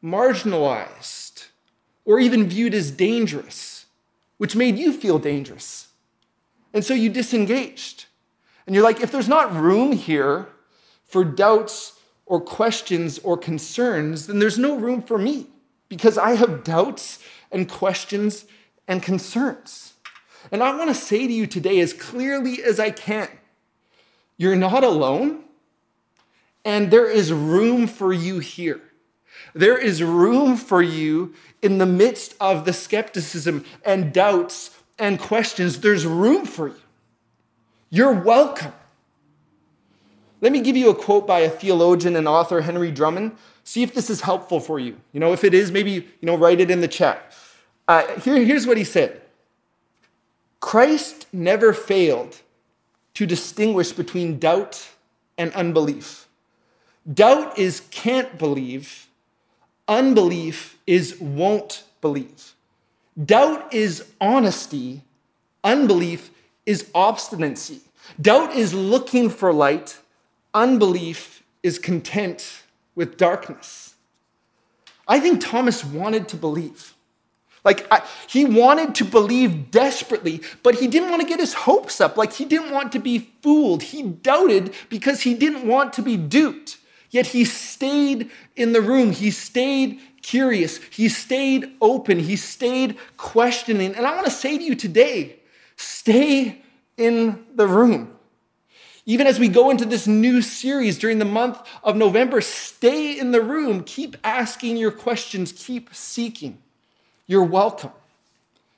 marginalized 0.04 1.48
or 2.06 2.20
even 2.20 2.48
viewed 2.48 2.74
as 2.74 2.92
dangerous, 2.92 3.86
which 4.38 4.56
made 4.56 4.78
you 4.78 4.92
feel 4.92 5.18
dangerous. 5.18 5.88
And 6.74 6.84
so 6.84 6.94
you 6.94 7.10
disengaged. 7.10 8.06
And 8.66 8.76
you're 8.76 8.84
like, 8.84 9.02
if 9.02 9.12
there's 9.12 9.30
not 9.30 9.56
room 9.56 9.92
here 9.92 10.48
for 11.06 11.24
doubts 11.24 12.00
or 12.26 12.42
questions 12.42 13.20
or 13.20 13.38
concerns, 13.38 14.28
then 14.28 14.40
there's 14.40 14.58
no 14.58 14.76
room 14.76 15.02
for 15.02 15.18
me 15.18 15.48
because 15.90 16.18
I 16.18 16.32
have 16.32 16.64
doubts 16.64 17.20
and 17.52 17.70
questions 17.70 18.46
and 18.88 19.02
concerns. 19.02 19.94
And 20.52 20.64
I 20.64 20.76
want 20.76 20.90
to 20.90 20.96
say 20.96 21.28
to 21.28 21.34
you 21.34 21.48
today, 21.48 21.80
as 21.80 21.94
clearly 21.94 22.62
as 22.64 22.80
I 22.80 22.90
can, 22.90 23.30
you're 24.38 24.56
not 24.56 24.84
alone, 24.84 25.44
and 26.66 26.92
there 26.92 27.10
is 27.10 27.32
room 27.32 27.88
for 27.88 28.12
you 28.12 28.40
here. 28.40 28.82
There 29.54 29.78
is 29.78 30.02
room 30.02 30.58
for 30.58 30.82
you 30.82 31.34
in 31.62 31.78
the 31.78 31.86
midst 31.86 32.36
of 32.40 32.66
the 32.66 32.74
skepticism 32.74 33.66
and 33.86 34.14
doubts 34.14 34.78
and 34.98 35.20
questions. 35.20 35.80
There's 35.80 36.06
room 36.06 36.46
for 36.46 36.70
you. 36.70 36.76
You're 37.90 38.14
welcome. 38.14 38.74
Let 40.42 40.52
me 40.52 40.62
give 40.62 40.76
you 40.76 40.90
a 40.90 40.96
quote 40.96 41.26
by 41.26 41.40
a 41.42 41.50
theologian 41.50 42.16
and 42.16 42.28
author, 42.28 42.62
Henry 42.62 42.92
Drummond. 42.92 43.38
See 43.64 43.84
if 43.84 43.94
this 43.94 44.10
is 44.10 44.22
helpful 44.22 44.60
for 44.60 44.80
you. 44.80 44.98
You 45.14 45.20
know, 45.20 45.32
if 45.32 45.44
it 45.44 45.54
is, 45.54 45.72
maybe 45.72 45.92
you 45.92 46.06
know, 46.24 46.36
write 46.36 46.60
it 46.60 46.70
in 46.70 46.82
the 46.82 46.88
chat. 46.88 47.34
Uh, 47.88 48.06
here, 48.20 48.44
here's 48.44 48.68
what 48.68 48.78
he 48.78 48.84
said 48.84 49.22
Christ 50.60 51.28
never 51.32 51.72
failed 51.74 52.42
to 53.14 53.26
distinguish 53.26 53.92
between 53.92 54.40
doubt 54.40 54.90
and 55.38 55.54
unbelief. 55.54 56.28
Doubt 57.12 57.58
is 57.58 57.82
can't 57.92 58.38
believe, 58.38 59.08
unbelief 59.88 60.78
is 60.88 61.20
won't 61.20 61.84
believe. 62.02 62.54
Doubt 63.26 63.74
is 63.74 64.12
honesty, 64.20 65.02
unbelief 65.64 66.32
is 66.66 66.90
obstinacy. 66.96 67.82
Doubt 68.20 68.56
is 68.56 68.74
looking 68.74 69.30
for 69.30 69.54
light, 69.54 70.00
unbelief 70.54 71.44
is 71.62 71.80
content 71.80 72.64
with 72.96 73.18
darkness. 73.18 73.96
I 75.08 75.20
think 75.20 75.42
Thomas 75.42 75.84
wanted 75.84 76.28
to 76.30 76.38
believe. 76.38 76.94
Like, 77.64 77.88
I, 77.92 78.04
he 78.28 78.44
wanted 78.44 78.96
to 78.96 79.06
believe 79.06 79.72
desperately, 79.72 80.42
but 80.64 80.76
he 80.76 80.88
didn't 80.88 81.10
want 81.10 81.22
to 81.22 81.28
get 81.28 81.40
his 81.40 81.54
hopes 81.54 82.02
up. 82.02 82.18
Like, 82.18 82.34
he 82.34 82.44
didn't 82.44 82.72
want 82.72 82.92
to 82.92 83.00
be 83.00 83.32
fooled. 83.42 83.84
He 83.84 84.04
doubted 84.04 84.74
because 84.90 85.22
he 85.22 85.34
didn't 85.34 85.66
want 85.66 85.94
to 85.94 86.02
be 86.02 86.18
duped. 86.18 86.78
Yet 87.14 87.28
he 87.28 87.46
stayed 87.46 88.32
in 88.56 88.74
the 88.74 88.82
room. 88.82 89.12
He 89.12 89.30
stayed 89.30 90.00
curious. 90.24 90.78
He 90.90 91.10
stayed 91.10 91.72
open. 91.80 92.18
He 92.18 92.36
stayed 92.36 92.98
questioning. 93.18 93.94
And 93.94 94.08
I 94.08 94.16
want 94.16 94.26
to 94.26 94.32
say 94.32 94.58
to 94.58 94.64
you 94.64 94.74
today 94.74 95.38
Stay 95.76 96.62
in 96.98 97.46
the 97.54 97.68
room. 97.68 98.16
Even 99.06 99.28
as 99.28 99.40
we 99.40 99.48
go 99.48 99.70
into 99.70 99.86
this 99.86 100.08
new 100.08 100.42
series 100.42 100.98
during 100.98 101.20
the 101.20 101.26
month 101.26 101.60
of 101.84 101.96
November, 101.96 102.42
stay 102.42 103.20
in 103.20 103.32
the 103.32 103.42
room. 103.42 103.84
Keep 103.84 104.18
asking 104.24 104.78
your 104.78 104.92
questions. 104.92 105.52
Keep 105.52 105.94
seeking. 105.94 106.58
You're 107.28 107.44
welcome. 107.44 107.92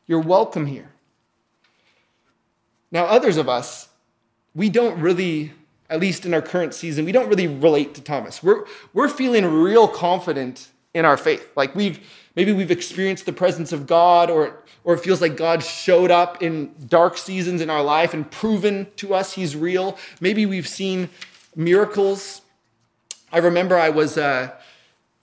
You're 0.08 0.20
welcome 0.20 0.66
here. 0.66 0.92
Now, 2.92 3.06
others 3.06 3.38
of 3.38 3.48
us, 3.48 3.88
we 4.54 4.70
don't 4.70 5.00
really, 5.00 5.54
at 5.90 6.00
least 6.00 6.26
in 6.26 6.34
our 6.34 6.42
current 6.42 6.74
season, 6.74 7.06
we 7.06 7.12
don't 7.12 7.30
really 7.30 7.48
relate 7.48 7.94
to 7.96 8.02
Thomas. 8.02 8.42
We're, 8.42 8.66
we're 8.94 9.10
feeling 9.10 9.46
real 9.46 9.88
confident 9.88 10.70
in 10.96 11.06
our 11.06 11.18
faith. 11.18 11.52
Like 11.56 11.76
we've 11.76 12.00
maybe 12.36 12.52
we've 12.52 12.72
experienced 12.72 13.26
the 13.26 13.34
presence 13.34 13.72
of 13.72 13.86
God, 13.86 14.30
or, 14.30 14.64
or 14.84 14.96
it 14.96 15.02
feels 15.02 15.22
like 15.22 15.38
God 15.38 15.64
showed 15.64 16.10
up 16.10 16.42
in 16.42 16.74
dark 16.88 17.18
seasons 17.18 17.62
in 17.62 17.70
our 17.70 17.84
life 17.84 18.14
and 18.14 18.30
proven 18.32 18.88
to 18.96 19.14
us 19.14 19.34
He's 19.34 19.56
real. 19.56 19.98
Maybe 20.20 20.46
we've 20.46 20.68
seen 20.68 21.10
miracles. 21.56 22.42
I 23.32 23.40
remember 23.40 23.78
I 23.78 23.90
was 23.90 24.18
uh, 24.18 24.52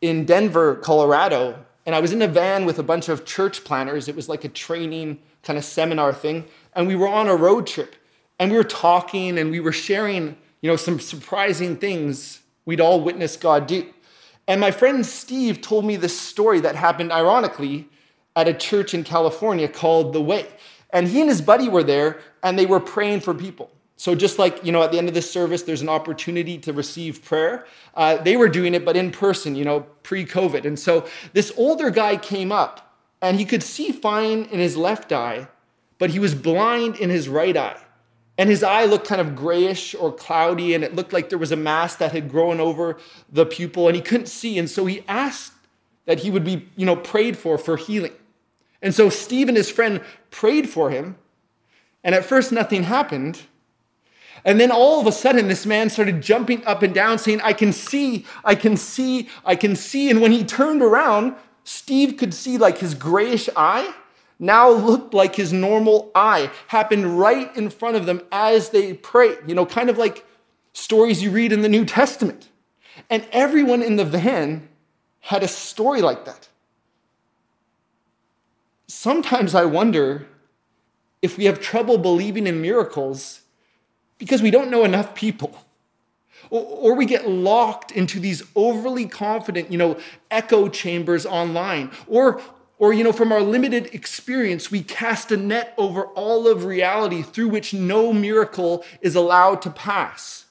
in 0.00 0.24
Denver, 0.24 0.76
Colorado, 0.76 1.58
and 1.86 1.94
I 1.94 2.00
was 2.00 2.12
in 2.12 2.20
a 2.22 2.28
van 2.28 2.66
with 2.66 2.78
a 2.78 2.82
bunch 2.82 3.08
of 3.08 3.24
church 3.24 3.64
planners. 3.64 4.08
It 4.08 4.14
was 4.14 4.28
like 4.28 4.44
a 4.44 4.48
training 4.48 5.18
kind 5.42 5.58
of 5.58 5.64
seminar 5.64 6.12
thing, 6.12 6.44
and 6.74 6.86
we 6.86 6.94
were 6.94 7.08
on 7.08 7.28
a 7.28 7.34
road 7.34 7.66
trip, 7.66 7.96
and 8.38 8.50
we 8.50 8.56
were 8.56 8.64
talking 8.64 9.38
and 9.38 9.50
we 9.50 9.60
were 9.60 9.72
sharing, 9.72 10.36
you 10.62 10.70
know, 10.70 10.76
some 10.76 10.98
surprising 10.98 11.76
things 11.76 12.40
we'd 12.64 12.80
all 12.80 13.00
witnessed 13.00 13.40
God 13.40 13.66
do. 13.66 13.92
And 14.48 14.60
my 14.60 14.70
friend 14.70 15.04
Steve 15.04 15.60
told 15.60 15.84
me 15.84 15.96
this 15.96 16.18
story 16.18 16.60
that 16.60 16.76
happened, 16.76 17.12
ironically, 17.12 17.88
at 18.34 18.48
a 18.48 18.54
church 18.54 18.94
in 18.94 19.04
California 19.04 19.68
called 19.68 20.12
The 20.12 20.22
Way. 20.22 20.46
And 20.90 21.08
he 21.08 21.20
and 21.20 21.28
his 21.28 21.42
buddy 21.42 21.68
were 21.68 21.82
there 21.82 22.20
and 22.42 22.58
they 22.58 22.66
were 22.66 22.80
praying 22.80 23.20
for 23.20 23.34
people. 23.34 23.70
So, 23.96 24.14
just 24.16 24.38
like, 24.38 24.64
you 24.64 24.72
know, 24.72 24.82
at 24.82 24.90
the 24.90 24.98
end 24.98 25.06
of 25.06 25.14
this 25.14 25.30
service, 25.30 25.62
there's 25.62 25.82
an 25.82 25.88
opportunity 25.88 26.58
to 26.58 26.72
receive 26.72 27.24
prayer. 27.24 27.66
Uh, 27.94 28.16
they 28.16 28.36
were 28.36 28.48
doing 28.48 28.74
it, 28.74 28.84
but 28.84 28.96
in 28.96 29.12
person, 29.12 29.54
you 29.54 29.64
know, 29.64 29.80
pre 30.02 30.24
COVID. 30.24 30.64
And 30.64 30.78
so 30.78 31.06
this 31.34 31.52
older 31.56 31.88
guy 31.88 32.16
came 32.16 32.50
up 32.50 32.96
and 33.20 33.38
he 33.38 33.44
could 33.44 33.62
see 33.62 33.92
fine 33.92 34.44
in 34.46 34.58
his 34.58 34.76
left 34.76 35.12
eye, 35.12 35.46
but 35.98 36.10
he 36.10 36.18
was 36.18 36.34
blind 36.34 36.96
in 36.96 37.10
his 37.10 37.28
right 37.28 37.56
eye. 37.56 37.80
And 38.38 38.48
his 38.48 38.62
eye 38.62 38.86
looked 38.86 39.06
kind 39.06 39.20
of 39.20 39.36
grayish 39.36 39.94
or 39.94 40.10
cloudy, 40.10 40.74
and 40.74 40.82
it 40.82 40.94
looked 40.94 41.12
like 41.12 41.28
there 41.28 41.38
was 41.38 41.52
a 41.52 41.56
mass 41.56 41.96
that 41.96 42.12
had 42.12 42.30
grown 42.30 42.60
over 42.60 42.98
the 43.30 43.44
pupil, 43.44 43.88
and 43.88 43.94
he 43.94 44.02
couldn't 44.02 44.26
see. 44.26 44.58
And 44.58 44.70
so 44.70 44.86
he 44.86 45.04
asked 45.06 45.52
that 46.06 46.20
he 46.20 46.30
would 46.30 46.44
be, 46.44 46.68
you 46.76 46.86
know, 46.86 46.96
prayed 46.96 47.36
for 47.36 47.58
for 47.58 47.76
healing. 47.76 48.12
And 48.80 48.94
so 48.94 49.10
Steve 49.10 49.48
and 49.48 49.56
his 49.56 49.70
friend 49.70 50.00
prayed 50.30 50.68
for 50.68 50.90
him, 50.90 51.16
and 52.02 52.14
at 52.14 52.24
first 52.24 52.52
nothing 52.52 52.84
happened. 52.84 53.42
And 54.44 54.58
then 54.58 54.72
all 54.72 55.00
of 55.00 55.06
a 55.06 55.12
sudden, 55.12 55.46
this 55.46 55.66
man 55.66 55.88
started 55.88 56.20
jumping 56.20 56.64
up 56.64 56.82
and 56.82 56.92
down, 56.92 57.18
saying, 57.18 57.40
I 57.42 57.52
can 57.52 57.72
see, 57.72 58.26
I 58.44 58.56
can 58.56 58.76
see, 58.76 59.28
I 59.44 59.54
can 59.54 59.76
see. 59.76 60.10
And 60.10 60.20
when 60.20 60.32
he 60.32 60.42
turned 60.42 60.82
around, 60.82 61.36
Steve 61.64 62.16
could 62.16 62.34
see 62.34 62.58
like 62.58 62.78
his 62.78 62.94
grayish 62.94 63.48
eye 63.54 63.94
now 64.42 64.68
looked 64.70 65.14
like 65.14 65.36
his 65.36 65.52
normal 65.52 66.10
eye 66.16 66.50
happened 66.66 67.18
right 67.18 67.56
in 67.56 67.70
front 67.70 67.96
of 67.96 68.06
them 68.06 68.20
as 68.32 68.70
they 68.70 68.92
prayed. 68.92 69.38
You 69.46 69.54
know, 69.54 69.64
kind 69.64 69.88
of 69.88 69.98
like 69.98 70.26
stories 70.72 71.22
you 71.22 71.30
read 71.30 71.52
in 71.52 71.62
the 71.62 71.68
New 71.68 71.84
Testament. 71.84 72.48
And 73.08 73.24
everyone 73.30 73.82
in 73.82 73.96
the 73.96 74.04
van 74.04 74.68
had 75.20 75.44
a 75.44 75.48
story 75.48 76.02
like 76.02 76.24
that. 76.24 76.48
Sometimes 78.88 79.54
I 79.54 79.64
wonder 79.64 80.26
if 81.22 81.38
we 81.38 81.44
have 81.44 81.60
trouble 81.60 81.96
believing 81.96 82.48
in 82.48 82.60
miracles 82.60 83.42
because 84.18 84.42
we 84.42 84.50
don't 84.50 84.70
know 84.70 84.84
enough 84.84 85.14
people. 85.14 85.56
Or, 86.50 86.94
we 86.94 87.06
get 87.06 87.28
locked 87.28 87.92
into 87.92 88.20
these 88.20 88.42
overly 88.54 89.06
confident, 89.06 89.72
you 89.72 89.78
know, 89.78 89.98
echo 90.30 90.68
chambers 90.68 91.24
online. 91.24 91.90
Or, 92.08 92.42
or, 92.82 92.92
you 92.92 93.04
know, 93.04 93.12
from 93.12 93.30
our 93.30 93.42
limited 93.42 93.94
experience, 93.94 94.68
we 94.68 94.82
cast 94.82 95.30
a 95.30 95.36
net 95.36 95.72
over 95.78 96.06
all 96.06 96.48
of 96.48 96.64
reality 96.64 97.22
through 97.22 97.46
which 97.46 97.72
no 97.72 98.12
miracle 98.12 98.84
is 99.00 99.14
allowed 99.14 99.62
to 99.62 99.70
pass. 99.70 100.46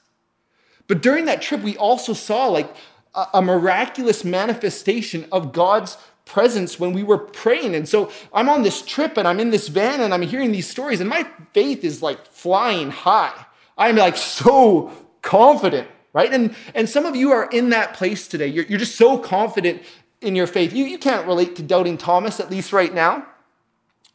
But 0.86 1.02
during 1.02 1.26
that 1.26 1.42
trip, 1.42 1.60
we 1.60 1.76
also 1.76 2.14
saw 2.14 2.46
like 2.46 2.74
a, 3.14 3.26
a 3.34 3.42
miraculous 3.42 4.24
manifestation 4.24 5.26
of 5.30 5.52
God's 5.52 5.98
presence 6.24 6.80
when 6.80 6.94
we 6.94 7.02
were 7.02 7.18
praying. 7.18 7.74
And 7.74 7.86
so 7.86 8.10
I'm 8.32 8.48
on 8.48 8.62
this 8.62 8.80
trip 8.80 9.18
and 9.18 9.28
I'm 9.28 9.38
in 9.38 9.50
this 9.50 9.68
van 9.68 10.00
and 10.00 10.14
I'm 10.14 10.22
hearing 10.22 10.52
these 10.52 10.70
stories, 10.70 11.00
and 11.00 11.10
my 11.10 11.26
faith 11.52 11.84
is 11.84 12.00
like 12.00 12.24
flying 12.28 12.92
high. 12.92 13.44
I'm 13.76 13.96
like 13.96 14.16
so 14.16 14.90
confident, 15.20 15.86
right? 16.14 16.32
And, 16.32 16.56
and 16.74 16.88
some 16.88 17.04
of 17.04 17.14
you 17.14 17.30
are 17.32 17.50
in 17.50 17.68
that 17.70 17.92
place 17.92 18.26
today. 18.26 18.46
You're, 18.46 18.64
you're 18.64 18.78
just 18.78 18.96
so 18.96 19.18
confident 19.18 19.82
in 20.22 20.36
your 20.36 20.46
faith. 20.46 20.72
You, 20.72 20.84
you 20.84 20.98
can't 20.98 21.26
relate 21.26 21.56
to 21.56 21.62
doubting 21.62 21.98
Thomas, 21.98 22.40
at 22.40 22.50
least 22.50 22.72
right 22.72 22.92
now. 22.92 23.26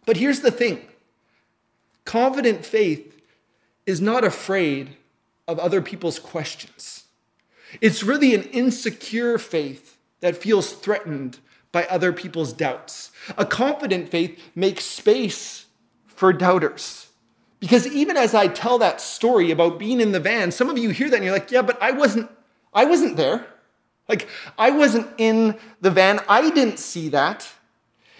But 0.06 0.18
here's 0.18 0.40
the 0.40 0.52
thing 0.52 0.86
confident 2.06 2.66
faith 2.66 3.22
is 3.86 4.02
not 4.02 4.24
afraid 4.24 4.96
of 5.48 5.60
other 5.60 5.82
people's 5.82 6.20
questions. 6.20 7.06
It's 7.82 8.04
really 8.04 8.34
an 8.34 8.44
insecure 8.44 9.38
faith 9.38 9.98
that 10.22 10.38
feels 10.38 10.74
threatened 10.74 11.40
by 11.72 11.86
other 11.86 12.14
people's 12.14 12.54
doubts. 12.54 13.12
A 13.38 13.46
confident 13.46 14.10
faith 14.10 14.40
makes 14.56 14.86
space 14.86 15.66
for 16.08 16.34
doubters. 16.34 17.08
Because 17.60 17.88
even 17.88 18.18
as 18.18 18.34
I 18.34 18.48
tell 18.48 18.78
that 18.80 19.02
story 19.02 19.52
about 19.52 19.80
being 19.80 20.00
in 20.00 20.12
the 20.12 20.20
van, 20.20 20.52
some 20.52 20.70
of 20.70 20.78
you 20.78 20.90
hear 20.92 21.10
that 21.10 21.16
and 21.16 21.26
you're 21.26 21.34
like, 21.34 21.52
yeah, 21.52 21.62
but 21.62 21.82
I 21.82 21.92
wasn't, 21.92 22.30
I 22.74 22.86
wasn't 22.86 23.18
there. 23.18 23.48
Like, 24.08 24.28
I 24.58 24.72
wasn't 24.72 25.08
in 25.18 25.58
the 25.82 25.92
van, 25.92 26.22
I 26.30 26.50
didn't 26.50 26.80
see 26.80 27.10
that. 27.10 27.48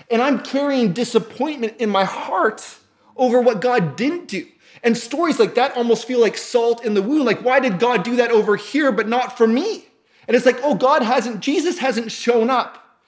And 0.10 0.22
I'm 0.22 0.40
carrying 0.40 0.94
disappointment 0.94 1.76
in 1.80 1.90
my 1.90 2.06
heart 2.06 2.78
over 3.16 3.42
what 3.42 3.62
God 3.62 3.96
didn't 3.96 4.28
do. 4.28 4.46
And 4.84 4.96
stories 4.98 5.40
like 5.40 5.56
that 5.56 5.76
almost 5.76 6.06
feel 6.06 6.20
like 6.20 6.38
salt 6.38 6.86
in 6.86 6.94
the 6.94 7.02
wound. 7.02 7.26
Like, 7.26 7.44
why 7.44 7.60
did 7.60 7.80
God 7.80 8.04
do 8.04 8.18
that 8.18 8.32
over 8.32 8.56
here, 8.56 8.92
but 8.92 9.08
not 9.08 9.38
for 9.38 9.48
me? 9.48 9.86
And 10.28 10.36
it's 10.36 10.46
like, 10.46 10.60
oh, 10.62 10.76
God 10.76 11.02
hasn't, 11.02 11.40
Jesus 11.40 11.80
hasn't 11.80 12.12
shown 12.12 12.50
up 12.50 13.00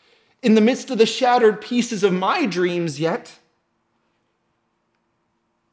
in 0.41 0.55
the 0.55 0.62
midst 0.62 0.89
of 0.89 0.98
the 0.98 1.05
shattered 1.05 1.62
pieces 1.62 2.03
of 2.03 2.13
my 2.13 2.45
dreams 2.45 3.00
yet. 3.00 3.38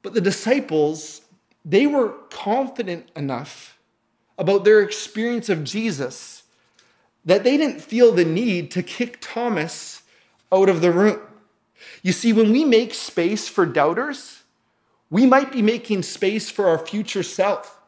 But 0.03 0.15
the 0.15 0.21
disciples, 0.21 1.23
they 1.65 1.87
were 1.87 2.11
confident 2.31 3.11
enough 3.17 3.79
about 4.39 4.65
their 4.65 4.81
experience 4.81 5.49
of 5.49 5.65
Jesus 5.65 6.36
that 7.27 7.45
they 7.45 7.57
didn't 7.57 7.81
feel 7.81 8.13
the 8.13 8.25
need 8.25 8.71
to 8.71 8.83
kick 8.83 9.19
Thomas 9.21 10.03
out 10.53 10.69
of 10.69 10.81
the 10.81 10.93
room. 10.93 11.21
You 12.03 12.13
see, 12.13 12.33
when 12.33 12.53
we 12.53 12.65
make 12.65 12.95
space 12.95 13.49
for 13.49 13.67
doubters, 13.67 14.43
we 15.11 15.27
might 15.27 15.53
be 15.53 15.61
making 15.61 16.03
space 16.03 16.51
for 16.51 16.69
our 16.69 16.79
future 16.79 17.23
self 17.23 17.81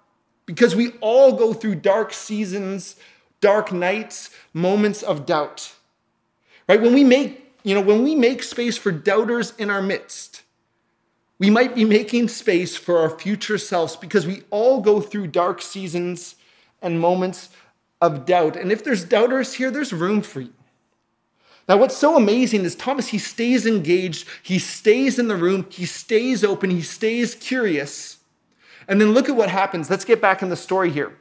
because 0.45 0.75
we 0.75 0.90
all 1.00 1.33
go 1.33 1.52
through 1.52 1.76
dark 1.76 2.12
seasons, 2.12 2.97
dark 3.40 3.73
nights, 3.73 4.30
moments 4.52 5.02
of 5.02 5.25
doubt. 5.25 5.73
Right? 6.68 6.80
When 6.80 6.95
we 6.95 7.04
make, 7.04 7.54
you 7.62 7.75
know, 7.75 7.80
when 7.80 8.02
we 8.02 8.14
make 8.14 8.42
space 8.42 8.76
for 8.76 8.90
doubters 8.90 9.54
in 9.57 9.71
our 9.71 9.83
midst, 9.83 10.42
we 11.38 11.50
might 11.50 11.75
be 11.75 11.85
making 11.85 12.28
space 12.28 12.76
for 12.76 12.99
our 12.99 13.11
future 13.11 13.59
selves 13.59 13.95
because 13.95 14.26
we 14.26 14.42
all 14.50 14.80
go 14.80 15.00
through 15.00 15.28
dark 15.28 15.62
seasons 15.62 16.35
and 16.83 17.00
moments 17.00 17.50
of 18.00 18.25
doubt. 18.26 18.57
And 18.57 18.71
if 18.71 18.85
there's 18.85 19.05
doubters 19.05 19.55
here, 19.55 19.71
there's 19.71 19.93
room 19.93 20.23
for 20.23 20.40
you. 20.40 20.52
Now, 21.69 21.76
what's 21.76 21.97
so 21.97 22.17
amazing 22.17 22.64
is 22.64 22.75
Thomas, 22.75 23.09
he 23.09 23.19
stays 23.19 23.67
engaged, 23.67 24.26
he 24.43 24.59
stays 24.59 25.19
in 25.19 25.28
the 25.28 25.37
room, 25.37 25.67
he 25.69 25.85
stays 25.85 26.43
open, 26.43 26.71
he 26.71 26.81
stays 26.81 27.35
curious. 27.35 28.19
And 28.88 28.99
then 28.99 29.12
look 29.12 29.28
at 29.28 29.37
what 29.37 29.50
happens. 29.50 29.90
Let's 29.90 30.07
get 30.07 30.21
back 30.21 30.40
in 30.40 30.49
the 30.49 30.57
story 30.57 30.90
here. 30.90 31.14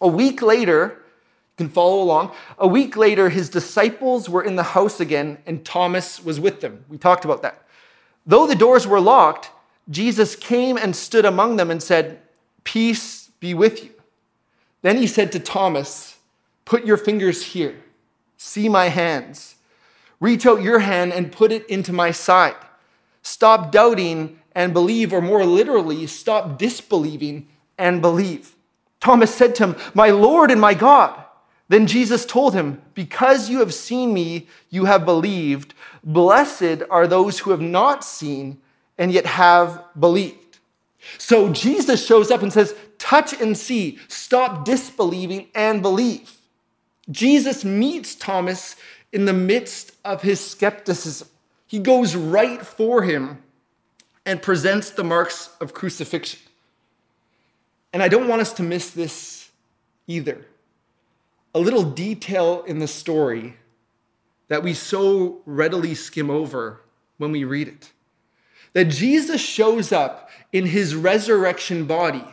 A 0.00 0.06
week 0.06 0.42
later, 0.42 1.02
you 1.58 1.66
can 1.66 1.68
follow 1.68 2.00
along. 2.00 2.32
A 2.56 2.68
week 2.68 2.96
later, 2.96 3.30
his 3.30 3.48
disciples 3.48 4.28
were 4.28 4.44
in 4.44 4.54
the 4.54 4.62
house 4.62 5.00
again, 5.00 5.38
and 5.44 5.64
Thomas 5.64 6.24
was 6.24 6.38
with 6.38 6.60
them. 6.60 6.84
We 6.88 6.96
talked 6.96 7.24
about 7.24 7.42
that. 7.42 7.66
Though 8.24 8.46
the 8.46 8.54
doors 8.54 8.86
were 8.86 9.00
locked, 9.00 9.50
Jesus 9.90 10.36
came 10.36 10.76
and 10.76 10.94
stood 10.94 11.24
among 11.24 11.56
them 11.56 11.70
and 11.70 11.82
said, 11.82 12.20
Peace 12.62 13.30
be 13.40 13.54
with 13.54 13.84
you. 13.84 13.93
Then 14.84 14.98
he 14.98 15.06
said 15.06 15.32
to 15.32 15.40
Thomas, 15.40 16.18
Put 16.66 16.84
your 16.84 16.98
fingers 16.98 17.42
here. 17.42 17.74
See 18.36 18.68
my 18.68 18.90
hands. 18.90 19.54
Reach 20.20 20.44
out 20.44 20.60
your 20.60 20.80
hand 20.80 21.14
and 21.14 21.32
put 21.32 21.52
it 21.52 21.66
into 21.70 21.90
my 21.90 22.10
side. 22.10 22.56
Stop 23.22 23.72
doubting 23.72 24.38
and 24.54 24.74
believe, 24.74 25.14
or 25.14 25.22
more 25.22 25.46
literally, 25.46 26.06
stop 26.06 26.58
disbelieving 26.58 27.48
and 27.78 28.02
believe. 28.02 28.54
Thomas 29.00 29.34
said 29.34 29.54
to 29.54 29.68
him, 29.68 29.76
My 29.94 30.10
Lord 30.10 30.50
and 30.50 30.60
my 30.60 30.74
God. 30.74 31.18
Then 31.70 31.86
Jesus 31.86 32.26
told 32.26 32.52
him, 32.52 32.82
Because 32.92 33.48
you 33.48 33.60
have 33.60 33.72
seen 33.72 34.12
me, 34.12 34.48
you 34.68 34.84
have 34.84 35.06
believed. 35.06 35.72
Blessed 36.04 36.82
are 36.90 37.06
those 37.06 37.38
who 37.38 37.52
have 37.52 37.62
not 37.62 38.04
seen 38.04 38.60
and 38.98 39.10
yet 39.10 39.24
have 39.24 39.82
believed. 39.98 40.58
So 41.16 41.50
Jesus 41.52 42.04
shows 42.04 42.30
up 42.30 42.42
and 42.42 42.52
says, 42.52 42.74
Touch 43.04 43.38
and 43.38 43.54
see. 43.54 43.98
Stop 44.08 44.64
disbelieving 44.64 45.48
and 45.54 45.82
believe. 45.82 46.38
Jesus 47.10 47.62
meets 47.62 48.14
Thomas 48.14 48.76
in 49.12 49.26
the 49.26 49.32
midst 49.34 49.92
of 50.06 50.22
his 50.22 50.40
skepticism. 50.40 51.28
He 51.66 51.80
goes 51.80 52.16
right 52.16 52.64
for 52.64 53.02
him 53.02 53.42
and 54.24 54.40
presents 54.40 54.88
the 54.88 55.04
marks 55.04 55.50
of 55.60 55.74
crucifixion. 55.74 56.40
And 57.92 58.02
I 58.02 58.08
don't 58.08 58.26
want 58.26 58.40
us 58.40 58.54
to 58.54 58.62
miss 58.62 58.88
this 58.88 59.50
either. 60.06 60.46
A 61.54 61.58
little 61.58 61.82
detail 61.84 62.62
in 62.62 62.78
the 62.78 62.88
story 62.88 63.58
that 64.48 64.62
we 64.62 64.72
so 64.72 65.42
readily 65.44 65.94
skim 65.94 66.30
over 66.30 66.80
when 67.18 67.32
we 67.32 67.44
read 67.44 67.68
it. 67.68 67.92
That 68.72 68.86
Jesus 68.86 69.42
shows 69.42 69.92
up 69.92 70.30
in 70.54 70.64
his 70.64 70.94
resurrection 70.94 71.84
body, 71.84 72.24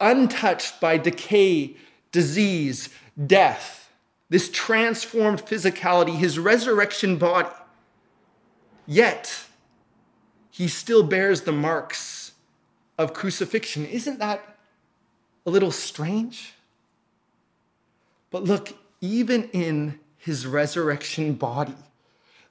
untouched 0.00 0.80
by 0.80 0.98
decay, 0.98 1.76
disease, 2.12 2.88
death 3.26 3.86
this 4.28 4.50
transformed 4.50 5.44
physicality, 5.44 6.16
his 6.16 6.38
resurrection 6.38 7.16
body. 7.16 7.54
Yet, 8.86 9.44
he 10.50 10.68
still 10.68 11.02
bears 11.02 11.42
the 11.42 11.52
marks 11.52 12.32
of 12.98 13.12
crucifixion. 13.12 13.86
Isn't 13.86 14.18
that 14.18 14.56
a 15.44 15.50
little 15.50 15.70
strange? 15.70 16.54
But 18.30 18.44
look, 18.44 18.72
even 19.00 19.44
in 19.50 20.00
his 20.16 20.46
resurrection 20.46 21.34
body, 21.34 21.76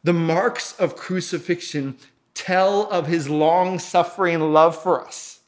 the 0.03 0.13
marks 0.13 0.79
of 0.79 0.95
crucifixion 0.95 1.97
tell 2.33 2.89
of 2.89 3.07
his 3.07 3.27
long 3.27 3.79
suffering 3.79 4.39
love 4.53 4.81
for 4.81 5.05
us. 5.05 5.39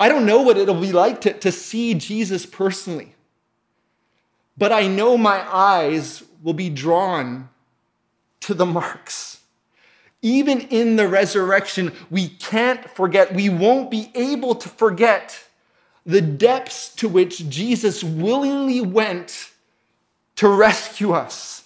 I 0.00 0.08
don't 0.08 0.26
know 0.26 0.42
what 0.42 0.56
it'll 0.56 0.80
be 0.80 0.92
like 0.92 1.20
to, 1.20 1.32
to 1.34 1.52
see 1.52 1.94
Jesus 1.94 2.44
personally 2.46 3.14
but 4.60 4.72
I 4.72 4.88
know 4.88 5.16
my 5.16 5.42
eyes 5.50 6.22
will 6.42 6.52
be 6.52 6.68
drawn 6.68 7.48
to 8.40 8.52
the 8.52 8.66
marks. 8.66 9.40
Even 10.20 10.60
in 10.60 10.96
the 10.96 11.08
resurrection, 11.08 11.92
we 12.10 12.28
can't 12.28 12.88
forget, 12.90 13.34
we 13.34 13.48
won't 13.48 13.90
be 13.90 14.12
able 14.14 14.54
to 14.56 14.68
forget 14.68 15.42
the 16.04 16.20
depths 16.20 16.94
to 16.96 17.08
which 17.08 17.48
Jesus 17.48 18.04
willingly 18.04 18.82
went 18.82 19.50
to 20.36 20.46
rescue 20.46 21.12
us 21.12 21.59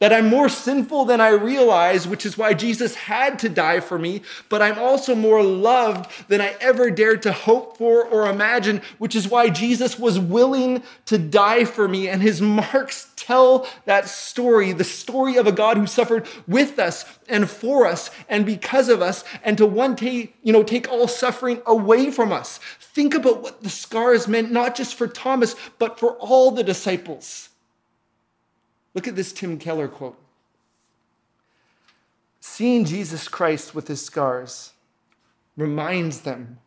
that 0.00 0.12
I'm 0.12 0.28
more 0.28 0.48
sinful 0.48 1.06
than 1.06 1.20
I 1.20 1.30
realize, 1.30 2.06
which 2.06 2.24
is 2.24 2.38
why 2.38 2.54
Jesus 2.54 2.94
had 2.94 3.38
to 3.40 3.48
die 3.48 3.80
for 3.80 3.98
me, 3.98 4.22
but 4.48 4.62
I'm 4.62 4.78
also 4.78 5.14
more 5.14 5.42
loved 5.42 6.10
than 6.28 6.40
I 6.40 6.56
ever 6.60 6.90
dared 6.90 7.22
to 7.22 7.32
hope 7.32 7.76
for 7.76 8.04
or 8.04 8.30
imagine, 8.30 8.80
which 8.98 9.16
is 9.16 9.28
why 9.28 9.50
Jesus 9.50 9.98
was 9.98 10.18
willing 10.18 10.82
to 11.06 11.18
die 11.18 11.64
for 11.64 11.88
me. 11.88 12.08
And 12.08 12.22
his 12.22 12.40
marks 12.40 13.10
tell 13.16 13.66
that 13.86 14.08
story 14.08 14.72
the 14.72 14.84
story 14.84 15.36
of 15.36 15.46
a 15.46 15.52
God 15.52 15.76
who 15.76 15.86
suffered 15.86 16.28
with 16.46 16.78
us 16.78 17.04
and 17.28 17.50
for 17.50 17.86
us 17.86 18.10
and 18.28 18.46
because 18.46 18.88
of 18.88 19.02
us, 19.02 19.24
and 19.42 19.58
to 19.58 19.66
one 19.66 19.96
day, 19.96 20.32
you 20.42 20.52
know, 20.52 20.62
take 20.62 20.88
all 20.88 21.08
suffering 21.08 21.60
away 21.66 22.10
from 22.10 22.32
us. 22.32 22.58
Think 22.78 23.14
about 23.14 23.42
what 23.42 23.62
the 23.62 23.68
scars 23.68 24.28
meant, 24.28 24.50
not 24.52 24.76
just 24.76 24.94
for 24.94 25.08
Thomas, 25.08 25.56
but 25.78 25.98
for 25.98 26.12
all 26.14 26.52
the 26.52 26.64
disciples. 26.64 27.47
Look 28.98 29.06
at 29.06 29.14
this 29.14 29.30
Tim 29.32 29.58
Keller 29.58 29.86
quote 29.86 30.18
Seeing 32.40 32.84
Jesus 32.84 33.28
Christ 33.28 33.72
with 33.72 33.86
his 33.86 34.04
scars 34.04 34.72
reminds 35.56 36.22
them 36.22 36.58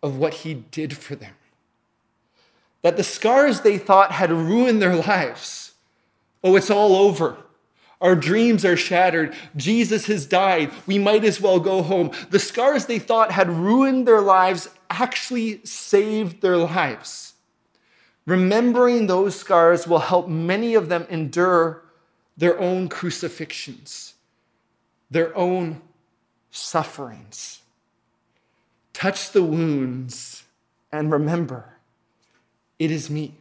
of 0.00 0.16
what 0.16 0.34
he 0.34 0.54
did 0.54 0.96
for 0.96 1.16
them. 1.16 1.34
That 2.82 2.96
the 2.96 3.02
scars 3.02 3.62
they 3.62 3.76
thought 3.76 4.12
had 4.12 4.30
ruined 4.30 4.80
their 4.80 4.94
lives, 4.94 5.72
oh, 6.44 6.54
it's 6.54 6.70
all 6.70 6.94
over. 6.94 7.38
Our 8.00 8.14
dreams 8.14 8.64
are 8.64 8.76
shattered. 8.76 9.34
Jesus 9.56 10.06
has 10.06 10.26
died. 10.26 10.70
We 10.86 11.00
might 11.00 11.24
as 11.24 11.40
well 11.40 11.58
go 11.58 11.82
home. 11.82 12.12
The 12.30 12.38
scars 12.38 12.86
they 12.86 13.00
thought 13.00 13.32
had 13.32 13.50
ruined 13.50 14.06
their 14.06 14.20
lives 14.20 14.68
actually 14.90 15.60
saved 15.64 16.40
their 16.40 16.56
lives. 16.56 17.33
Remembering 18.26 19.06
those 19.06 19.36
scars 19.38 19.86
will 19.86 19.98
help 19.98 20.28
many 20.28 20.74
of 20.74 20.88
them 20.88 21.06
endure 21.10 21.82
their 22.36 22.58
own 22.58 22.88
crucifixions, 22.88 24.14
their 25.10 25.36
own 25.36 25.82
sufferings. 26.50 27.60
Touch 28.92 29.32
the 29.32 29.42
wounds 29.42 30.44
and 30.90 31.10
remember, 31.10 31.74
it 32.78 32.90
is 32.90 33.10
me. 33.10 33.34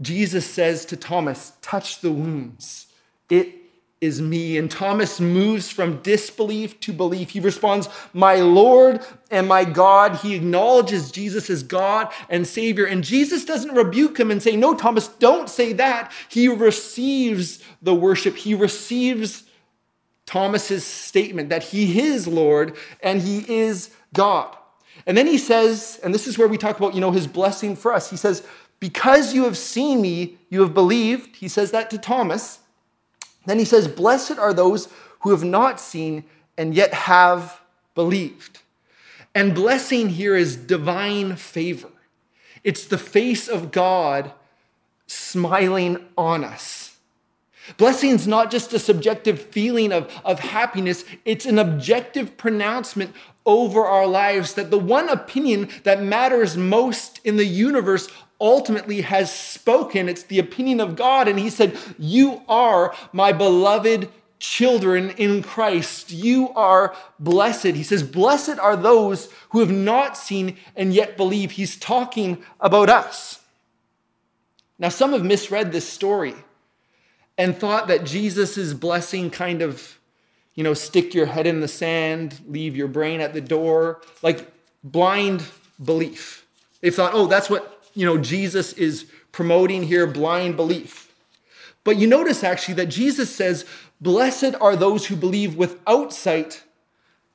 Jesus 0.00 0.46
says 0.46 0.84
to 0.86 0.96
Thomas, 0.96 1.52
Touch 1.60 2.00
the 2.00 2.12
wounds. 2.12 2.86
It 3.28 3.59
is 4.00 4.22
me. 4.22 4.56
And 4.56 4.70
Thomas 4.70 5.20
moves 5.20 5.70
from 5.70 6.00
disbelief 6.02 6.80
to 6.80 6.92
belief. 6.92 7.30
He 7.30 7.40
responds, 7.40 7.88
My 8.14 8.36
Lord 8.36 9.04
and 9.30 9.46
my 9.46 9.64
God. 9.64 10.16
He 10.16 10.34
acknowledges 10.34 11.10
Jesus 11.10 11.50
as 11.50 11.62
God 11.62 12.12
and 12.28 12.46
Savior. 12.46 12.86
And 12.86 13.04
Jesus 13.04 13.44
doesn't 13.44 13.74
rebuke 13.74 14.18
him 14.18 14.30
and 14.30 14.42
say, 14.42 14.56
No, 14.56 14.74
Thomas, 14.74 15.08
don't 15.08 15.50
say 15.50 15.74
that. 15.74 16.12
He 16.28 16.48
receives 16.48 17.62
the 17.82 17.94
worship. 17.94 18.36
He 18.36 18.54
receives 18.54 19.44
Thomas's 20.24 20.84
statement 20.86 21.48
that 21.48 21.64
he 21.64 22.00
is 22.00 22.28
Lord 22.28 22.76
and 23.02 23.20
he 23.20 23.44
is 23.52 23.90
God. 24.14 24.56
And 25.04 25.16
then 25.16 25.26
he 25.26 25.38
says, 25.38 25.98
and 26.04 26.14
this 26.14 26.28
is 26.28 26.38
where 26.38 26.46
we 26.46 26.56
talk 26.56 26.78
about, 26.78 26.94
you 26.94 27.00
know, 27.00 27.10
his 27.10 27.26
blessing 27.26 27.74
for 27.74 27.92
us. 27.92 28.10
He 28.10 28.16
says, 28.16 28.46
Because 28.78 29.34
you 29.34 29.44
have 29.44 29.58
seen 29.58 30.00
me, 30.00 30.38
you 30.48 30.60
have 30.62 30.72
believed. 30.72 31.36
He 31.36 31.48
says 31.48 31.72
that 31.72 31.90
to 31.90 31.98
Thomas. 31.98 32.59
Then 33.46 33.58
he 33.58 33.64
says, 33.64 33.88
Blessed 33.88 34.38
are 34.38 34.52
those 34.52 34.88
who 35.20 35.30
have 35.30 35.44
not 35.44 35.80
seen 35.80 36.24
and 36.56 36.74
yet 36.74 36.92
have 36.92 37.60
believed. 37.94 38.60
And 39.34 39.54
blessing 39.54 40.10
here 40.10 40.36
is 40.36 40.56
divine 40.56 41.36
favor. 41.36 41.90
It's 42.64 42.84
the 42.84 42.98
face 42.98 43.48
of 43.48 43.70
God 43.70 44.32
smiling 45.06 46.04
on 46.16 46.44
us. 46.44 46.98
Blessing 47.76 48.10
is 48.10 48.26
not 48.26 48.50
just 48.50 48.72
a 48.72 48.78
subjective 48.78 49.40
feeling 49.40 49.92
of, 49.92 50.10
of 50.24 50.40
happiness, 50.40 51.04
it's 51.24 51.46
an 51.46 51.58
objective 51.58 52.36
pronouncement 52.36 53.14
over 53.46 53.84
our 53.84 54.06
lives 54.06 54.54
that 54.54 54.70
the 54.70 54.78
one 54.78 55.08
opinion 55.08 55.68
that 55.84 56.02
matters 56.02 56.56
most 56.56 57.20
in 57.24 57.36
the 57.36 57.44
universe 57.44 58.08
ultimately 58.40 59.02
has 59.02 59.32
spoken. 59.32 60.08
It's 60.08 60.22
the 60.24 60.38
opinion 60.38 60.80
of 60.80 60.96
God. 60.96 61.28
And 61.28 61.38
He 61.38 61.50
said, 61.50 61.76
You 61.98 62.42
are 62.48 62.94
my 63.12 63.32
beloved 63.32 64.08
children 64.38 65.10
in 65.10 65.42
Christ. 65.42 66.10
You 66.10 66.48
are 66.54 66.96
blessed. 67.18 67.66
He 67.66 67.82
says, 67.82 68.02
Blessed 68.02 68.58
are 68.58 68.76
those 68.76 69.28
who 69.50 69.60
have 69.60 69.70
not 69.70 70.16
seen 70.16 70.56
and 70.74 70.92
yet 70.92 71.16
believe. 71.16 71.52
He's 71.52 71.76
talking 71.76 72.42
about 72.58 72.88
us. 72.88 73.40
Now, 74.78 74.88
some 74.88 75.12
have 75.12 75.24
misread 75.24 75.72
this 75.72 75.86
story 75.86 76.34
and 77.36 77.56
thought 77.56 77.88
that 77.88 78.04
Jesus' 78.04 78.72
blessing 78.72 79.30
kind 79.30 79.60
of, 79.60 79.98
you 80.54 80.64
know, 80.64 80.74
stick 80.74 81.14
your 81.14 81.26
head 81.26 81.46
in 81.46 81.60
the 81.60 81.68
sand, 81.68 82.40
leave 82.46 82.74
your 82.74 82.88
brain 82.88 83.20
at 83.20 83.34
the 83.34 83.42
door, 83.42 84.00
like 84.22 84.50
blind 84.82 85.44
belief. 85.82 86.46
They 86.80 86.90
thought, 86.90 87.12
oh, 87.14 87.26
that's 87.26 87.50
what, 87.50 87.79
you 87.94 88.06
know, 88.06 88.18
Jesus 88.18 88.72
is 88.74 89.06
promoting 89.32 89.82
here, 89.82 90.06
blind 90.06 90.56
belief. 90.56 91.12
But 91.84 91.96
you 91.96 92.06
notice 92.06 92.44
actually 92.44 92.74
that 92.74 92.86
Jesus 92.86 93.34
says, 93.34 93.64
Blessed 94.00 94.54
are 94.60 94.76
those 94.76 95.06
who 95.06 95.16
believe 95.16 95.56
without 95.56 96.12
sight, 96.12 96.64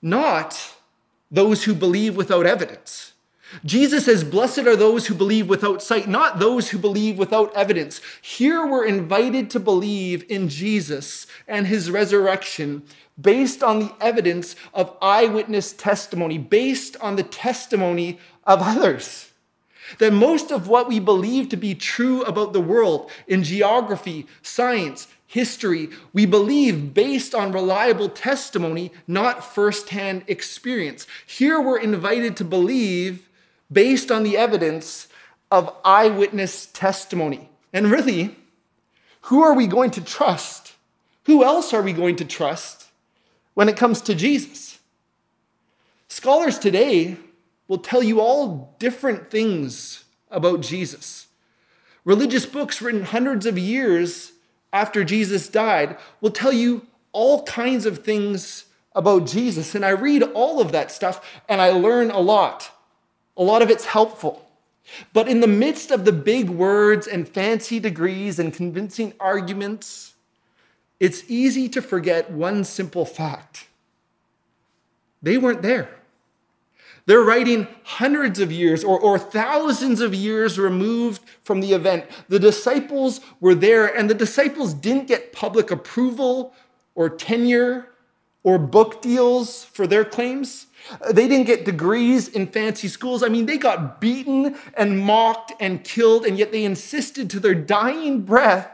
not 0.01 0.75
those 1.29 1.63
who 1.63 1.73
believe 1.73 2.15
without 2.15 2.45
evidence. 2.45 3.13
Jesus 3.63 4.05
says, 4.05 4.23
Blessed 4.23 4.59
are 4.59 4.75
those 4.75 5.07
who 5.07 5.13
believe 5.13 5.47
without 5.47 5.81
sight, 5.81 6.07
not 6.07 6.39
those 6.39 6.69
who 6.69 6.77
believe 6.77 7.17
without 7.17 7.55
evidence. 7.55 8.01
Here 8.21 8.65
we're 8.65 8.85
invited 8.85 9.49
to 9.51 9.59
believe 9.59 10.25
in 10.29 10.49
Jesus 10.49 11.27
and 11.47 11.67
his 11.67 11.91
resurrection 11.91 12.83
based 13.19 13.63
on 13.63 13.79
the 13.79 13.93
evidence 14.01 14.55
of 14.73 14.97
eyewitness 15.01 15.73
testimony, 15.73 16.37
based 16.37 16.97
on 16.97 17.15
the 17.15 17.23
testimony 17.23 18.19
of 18.45 18.59
others. 18.61 19.31
That 19.99 20.13
most 20.13 20.51
of 20.51 20.67
what 20.67 20.87
we 20.87 20.99
believe 20.99 21.49
to 21.49 21.57
be 21.57 21.75
true 21.75 22.23
about 22.23 22.53
the 22.53 22.61
world 22.61 23.11
in 23.27 23.43
geography, 23.43 24.27
science, 24.41 25.07
history, 25.27 25.89
we 26.13 26.25
believe 26.25 26.93
based 26.93 27.35
on 27.35 27.51
reliable 27.51 28.09
testimony, 28.09 28.91
not 29.07 29.43
firsthand 29.43 30.23
experience. 30.27 31.07
Here 31.25 31.59
we're 31.59 31.79
invited 31.79 32.37
to 32.37 32.45
believe 32.45 33.27
based 33.71 34.11
on 34.11 34.23
the 34.23 34.37
evidence 34.37 35.07
of 35.51 35.75
eyewitness 35.83 36.67
testimony. 36.67 37.49
And 37.73 37.91
really, 37.91 38.35
who 39.21 39.41
are 39.41 39.53
we 39.53 39.67
going 39.67 39.91
to 39.91 40.01
trust? 40.01 40.73
Who 41.25 41.43
else 41.43 41.73
are 41.73 41.81
we 41.81 41.93
going 41.93 42.15
to 42.17 42.25
trust 42.25 42.87
when 43.55 43.67
it 43.67 43.77
comes 43.77 44.01
to 44.01 44.15
Jesus? 44.15 44.79
Scholars 46.07 46.59
today 46.59 47.17
will 47.67 47.77
tell 47.77 48.03
you 48.03 48.19
all 48.19 48.75
different 48.79 49.31
things 49.31 50.03
about 50.29 50.61
Jesus. 50.61 51.27
Religious 52.03 52.45
books 52.45 52.81
written 52.81 53.03
hundreds 53.03 53.45
of 53.45 53.57
years 53.57 54.33
after 54.71 55.03
Jesus 55.03 55.47
died 55.47 55.97
will 56.21 56.31
tell 56.31 56.53
you 56.53 56.85
all 57.11 57.43
kinds 57.43 57.85
of 57.85 57.99
things 57.99 58.65
about 58.93 59.25
Jesus. 59.25 59.73
And 59.73 59.85
I 59.85 59.89
read 59.89 60.21
all 60.21 60.59
of 60.59 60.71
that 60.71 60.91
stuff 60.91 61.41
and 61.49 61.61
I 61.61 61.69
learn 61.69 62.11
a 62.11 62.19
lot. 62.19 62.71
A 63.37 63.43
lot 63.43 63.61
of 63.61 63.69
it's 63.69 63.85
helpful. 63.85 64.45
But 65.13 65.27
in 65.27 65.39
the 65.39 65.47
midst 65.47 65.91
of 65.91 66.05
the 66.05 66.11
big 66.11 66.49
words 66.49 67.07
and 67.07 67.27
fancy 67.27 67.79
degrees 67.79 68.37
and 68.37 68.53
convincing 68.53 69.13
arguments, 69.19 70.13
it's 70.99 71.23
easy 71.27 71.67
to 71.69 71.81
forget 71.81 72.31
one 72.31 72.63
simple 72.63 73.05
fact 73.05 73.67
they 75.21 75.39
weren't 75.39 75.63
there. 75.63 75.89
They're 77.05 77.21
writing 77.21 77.67
hundreds 77.83 78.39
of 78.39 78.51
years 78.51 78.83
or, 78.83 78.99
or 78.99 79.19
thousands 79.19 80.01
of 80.01 80.15
years 80.15 80.57
removed 80.57 81.21
from 81.43 81.61
the 81.61 81.73
event. 81.73 82.05
The 82.29 82.39
disciples 82.39 83.21
were 83.39 83.53
there, 83.53 83.85
and 83.85 84.09
the 84.09 84.15
disciples 84.15 84.73
didn't 84.73 85.07
get 85.07 85.31
public 85.31 85.69
approval 85.69 86.53
or 86.95 87.09
tenure 87.09 87.89
or 88.43 88.57
book 88.57 89.01
deals 89.01 89.63
for 89.65 89.85
their 89.85 90.05
claims. 90.05 90.67
They 91.11 91.27
didn't 91.27 91.47
get 91.47 91.65
degrees 91.65 92.27
in 92.27 92.47
fancy 92.47 92.87
schools. 92.87 93.23
I 93.23 93.27
mean, 93.27 93.45
they 93.45 93.57
got 93.57 93.99
beaten 93.99 94.55
and 94.75 94.99
mocked 94.99 95.53
and 95.59 95.83
killed, 95.83 96.25
and 96.25 96.37
yet 96.37 96.51
they 96.51 96.63
insisted 96.63 97.29
to 97.31 97.39
their 97.39 97.55
dying 97.55 98.21
breath 98.21 98.69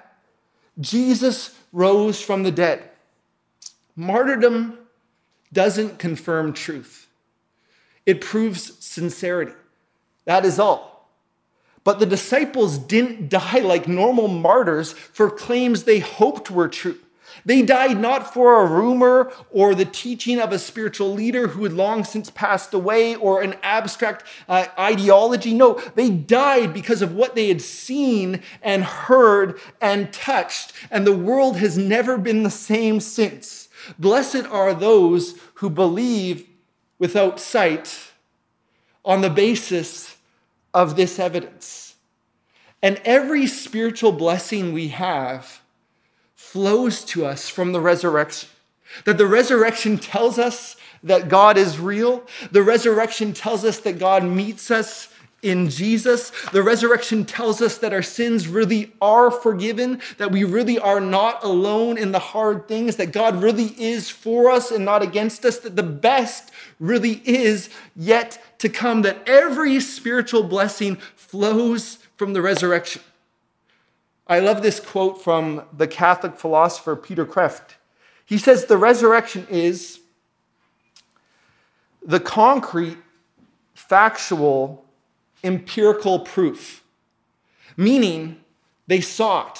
Jesus 0.80 1.58
rose 1.72 2.22
from 2.22 2.44
the 2.44 2.52
dead. 2.52 2.90
Martyrdom 3.96 4.78
doesn't 5.54 6.00
confirm 6.00 6.54
truth. 6.54 7.01
It 8.06 8.22
proves 8.22 8.84
sincerity. 8.84 9.54
That 10.26 10.46
is 10.46 10.60
all. 10.60 11.10
But 11.84 12.00
the 12.00 12.06
disciples 12.06 12.78
didn't 12.78 13.30
die 13.30 13.60
like 13.60 13.88
normal 13.88 14.28
martyrs 14.28 14.94
for 14.94 15.30
claims 15.30 15.84
they 15.84 16.00
hoped 16.00 16.52
were 16.52 16.68
true. 16.68 17.00
They 17.46 17.62
died 17.62 18.00
not 18.00 18.34
for 18.34 18.62
a 18.62 18.68
rumor 18.68 19.32
or 19.52 19.74
the 19.74 19.86
teaching 19.86 20.40
of 20.40 20.52
a 20.52 20.60
spiritual 20.60 21.14
leader 21.14 21.48
who 21.48 21.64
had 21.64 21.74
long 21.74 22.04
since 22.04 22.30
passed 22.30 22.74
away 22.74 23.16
or 23.16 23.42
an 23.42 23.56
abstract 23.64 24.26
uh, 24.48 24.66
ideology. 24.78 25.54
No, 25.54 25.82
they 25.96 26.10
died 26.10 26.74
because 26.74 27.02
of 27.02 27.16
what 27.16 27.36
they 27.36 27.48
had 27.48 27.62
seen 27.62 28.42
and 28.62 28.84
heard 28.84 29.60
and 29.80 30.14
touched. 30.14 30.74
And 30.92 31.08
the 31.08 31.18
world 31.18 31.58
has 31.58 31.78
never 31.78 32.18
been 32.18 32.44
the 32.44 32.52
same 32.52 33.00
since. 33.00 33.70
Blessed 33.98 34.46
are 34.52 34.74
those 34.74 35.40
who 35.56 35.70
believe 35.70 36.48
without 37.02 37.40
sight 37.40 38.12
on 39.04 39.22
the 39.22 39.30
basis 39.30 40.16
of 40.72 40.96
this 40.96 41.18
evidence. 41.18 41.96
And 42.84 43.02
every 43.04 43.48
spiritual 43.48 44.12
blessing 44.12 44.72
we 44.72 44.90
have 44.90 45.62
flows 46.36 47.04
to 47.06 47.26
us 47.26 47.50
from 47.50 47.72
the 47.72 47.80
resurrection. 47.80 48.50
That 49.06 49.18
the 49.18 49.26
resurrection 49.26 49.98
tells 49.98 50.38
us 50.38 50.76
that 51.02 51.28
God 51.28 51.58
is 51.58 51.80
real. 51.80 52.24
The 52.52 52.62
resurrection 52.62 53.34
tells 53.34 53.66
us 53.66 53.80
that 53.80 53.98
God 53.98 54.24
meets 54.24 54.70
us 54.70 55.08
in 55.42 55.70
Jesus. 55.70 56.32
The 56.52 56.64
resurrection 56.64 57.26
tells 57.26 57.62
us 57.62 57.78
that 57.80 57.94
our 57.94 58.04
sins 58.04 58.48
really 58.48 58.92
are 59.02 59.32
forgiven, 59.32 60.02
that 60.18 60.32
we 60.32 60.44
really 60.44 60.78
are 60.78 61.02
not 61.02 61.44
alone 61.44 61.98
in 61.98 62.12
the 62.12 62.20
hard 62.20 62.68
things, 62.68 62.98
that 62.98 63.12
God 63.12 63.42
really 63.42 63.76
is 63.82 64.10
for 64.10 64.52
us 64.52 64.72
and 64.72 64.86
not 64.86 65.02
against 65.02 65.46
us, 65.46 65.60
that 65.60 65.76
the 65.76 65.84
best 65.84 66.52
really 66.80 67.22
is 67.26 67.70
yet 67.96 68.42
to 68.60 68.70
come, 68.70 69.02
that 69.02 69.28
every 69.28 69.80
spiritual 69.80 70.44
blessing 70.44 70.98
flows 71.16 72.00
from 72.18 72.34
the 72.34 72.42
resurrection. 72.42 73.02
I 74.28 74.40
love 74.40 74.62
this 74.62 74.80
quote 74.80 75.22
from 75.22 75.64
the 75.76 75.88
Catholic 75.88 76.38
philosopher 76.38 76.96
Peter 76.96 77.26
Kreeft. 77.26 77.76
He 78.26 78.38
says, 78.38 78.66
The 78.66 78.78
resurrection 78.78 79.48
is 79.50 80.00
the 82.06 82.20
concrete, 82.20 82.98
factual, 83.74 84.86
empirical 85.44 86.20
proof, 86.20 86.84
meaning 87.78 88.42
they 88.88 89.02
saw 89.02 89.48
it, 89.48 89.60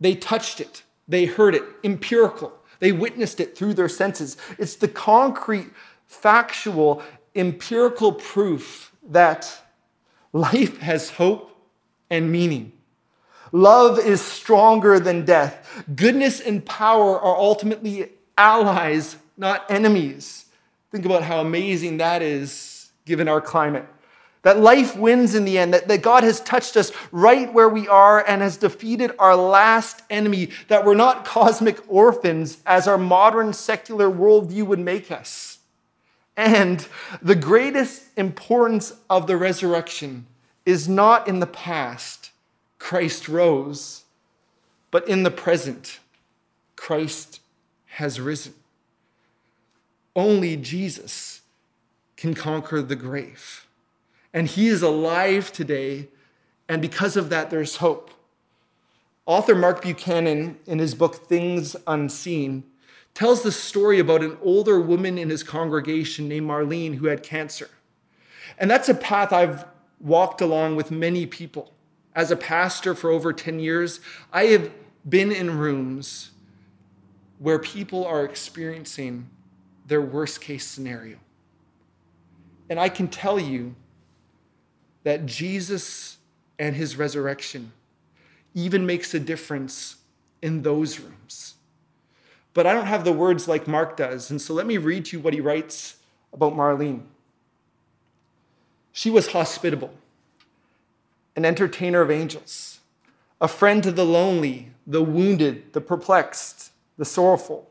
they 0.00 0.14
touched 0.14 0.60
it, 0.60 0.82
they 1.08 1.24
heard 1.24 1.54
it, 1.54 1.64
empirical. 1.84 2.52
They 2.78 2.92
witnessed 2.92 3.40
it 3.40 3.56
through 3.56 3.74
their 3.74 3.88
senses. 3.88 4.36
It's 4.58 4.76
the 4.76 4.88
concrete, 4.88 5.70
factual, 6.06 7.02
empirical 7.34 8.12
proof 8.12 8.92
that 9.08 9.62
life 10.32 10.78
has 10.78 11.10
hope 11.10 11.56
and 12.10 12.30
meaning. 12.30 12.72
Love 13.52 13.98
is 13.98 14.20
stronger 14.20 14.98
than 15.00 15.24
death. 15.24 15.84
Goodness 15.94 16.40
and 16.40 16.64
power 16.64 17.18
are 17.18 17.36
ultimately 17.36 18.10
allies, 18.36 19.16
not 19.36 19.70
enemies. 19.70 20.46
Think 20.90 21.04
about 21.04 21.22
how 21.22 21.40
amazing 21.40 21.98
that 21.98 22.22
is 22.22 22.90
given 23.04 23.28
our 23.28 23.40
climate 23.40 23.86
that 24.46 24.60
life 24.60 24.96
wins 24.96 25.34
in 25.34 25.44
the 25.44 25.58
end, 25.58 25.74
that, 25.74 25.88
that 25.88 26.02
God 26.02 26.22
has 26.22 26.38
touched 26.38 26.76
us 26.76 26.92
right 27.10 27.52
where 27.52 27.68
we 27.68 27.88
are 27.88 28.24
and 28.28 28.42
has 28.42 28.56
defeated 28.56 29.10
our 29.18 29.34
last 29.34 30.02
enemy, 30.08 30.50
that 30.68 30.84
we're 30.84 30.94
not 30.94 31.24
cosmic 31.24 31.80
orphans 31.88 32.58
as 32.64 32.86
our 32.86 32.96
modern 32.96 33.52
secular 33.52 34.08
worldview 34.08 34.62
would 34.62 34.78
make 34.78 35.10
us. 35.10 35.58
And 36.36 36.86
the 37.20 37.34
greatest 37.34 38.04
importance 38.16 38.92
of 39.10 39.26
the 39.26 39.36
resurrection 39.36 40.26
is 40.64 40.88
not 40.88 41.26
in 41.26 41.40
the 41.40 41.48
past, 41.48 42.30
Christ 42.78 43.28
rose, 43.28 44.04
but 44.92 45.08
in 45.08 45.24
the 45.24 45.32
present, 45.32 45.98
Christ 46.76 47.40
has 47.86 48.20
risen. 48.20 48.54
Only 50.14 50.56
Jesus 50.56 51.40
can 52.16 52.32
conquer 52.32 52.80
the 52.80 52.94
grave. 52.94 53.65
And 54.36 54.46
he 54.46 54.68
is 54.68 54.82
alive 54.82 55.50
today, 55.50 56.08
and 56.68 56.82
because 56.82 57.16
of 57.16 57.30
that, 57.30 57.48
there's 57.48 57.76
hope. 57.76 58.10
Author 59.24 59.54
Mark 59.54 59.80
Buchanan, 59.80 60.58
in 60.66 60.78
his 60.78 60.94
book 60.94 61.14
Things 61.26 61.74
Unseen, 61.86 62.62
tells 63.14 63.42
the 63.42 63.50
story 63.50 63.98
about 63.98 64.22
an 64.22 64.36
older 64.42 64.78
woman 64.78 65.16
in 65.16 65.30
his 65.30 65.42
congregation 65.42 66.28
named 66.28 66.46
Marlene 66.46 66.96
who 66.96 67.06
had 67.06 67.22
cancer. 67.22 67.70
And 68.58 68.70
that's 68.70 68.90
a 68.90 68.94
path 68.94 69.32
I've 69.32 69.64
walked 70.00 70.42
along 70.42 70.76
with 70.76 70.90
many 70.90 71.24
people. 71.24 71.72
As 72.14 72.30
a 72.30 72.36
pastor 72.36 72.94
for 72.94 73.08
over 73.08 73.32
10 73.32 73.58
years, 73.58 74.00
I 74.34 74.44
have 74.48 74.70
been 75.08 75.32
in 75.32 75.56
rooms 75.56 76.32
where 77.38 77.58
people 77.58 78.04
are 78.04 78.26
experiencing 78.26 79.30
their 79.86 80.02
worst 80.02 80.42
case 80.42 80.66
scenario. 80.66 81.16
And 82.68 82.78
I 82.78 82.90
can 82.90 83.08
tell 83.08 83.40
you 83.40 83.74
that 85.06 85.24
Jesus 85.24 86.18
and 86.58 86.74
his 86.74 86.96
resurrection 86.96 87.70
even 88.56 88.84
makes 88.84 89.14
a 89.14 89.20
difference 89.20 89.98
in 90.42 90.62
those 90.62 90.98
rooms. 90.98 91.54
But 92.54 92.66
I 92.66 92.74
don't 92.74 92.86
have 92.86 93.04
the 93.04 93.12
words 93.12 93.46
like 93.46 93.68
Mark 93.68 93.96
does. 93.96 94.32
And 94.32 94.42
so 94.42 94.52
let 94.52 94.66
me 94.66 94.78
read 94.78 95.04
to 95.04 95.16
you 95.16 95.22
what 95.22 95.32
he 95.32 95.40
writes 95.40 95.98
about 96.32 96.56
Marlene. 96.56 97.02
She 98.90 99.08
was 99.08 99.28
hospitable, 99.28 99.94
an 101.36 101.44
entertainer 101.44 102.00
of 102.00 102.10
angels, 102.10 102.80
a 103.40 103.46
friend 103.46 103.84
to 103.84 103.92
the 103.92 104.04
lonely, 104.04 104.70
the 104.88 105.04
wounded, 105.04 105.72
the 105.72 105.80
perplexed, 105.80 106.72
the 106.98 107.04
sorrowful. 107.04 107.70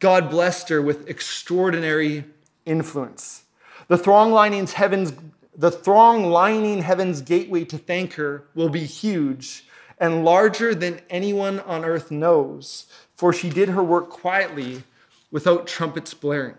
God 0.00 0.28
blessed 0.28 0.68
her 0.68 0.82
with 0.82 1.08
extraordinary 1.08 2.26
influence. 2.66 3.44
The 3.88 3.96
throng 3.96 4.32
lining 4.32 4.66
heaven's 4.66 5.14
the 5.54 5.70
throng 5.70 6.26
lining 6.26 6.82
heaven's 6.82 7.20
gateway 7.20 7.64
to 7.64 7.78
thank 7.78 8.14
her 8.14 8.44
will 8.54 8.68
be 8.68 8.84
huge 8.84 9.64
and 9.98 10.24
larger 10.24 10.74
than 10.74 11.00
anyone 11.10 11.60
on 11.60 11.84
earth 11.84 12.10
knows, 12.10 12.86
for 13.14 13.32
she 13.32 13.48
did 13.48 13.68
her 13.68 13.82
work 13.82 14.10
quietly 14.10 14.82
without 15.30 15.66
trumpets 15.66 16.12
blaring. 16.12 16.56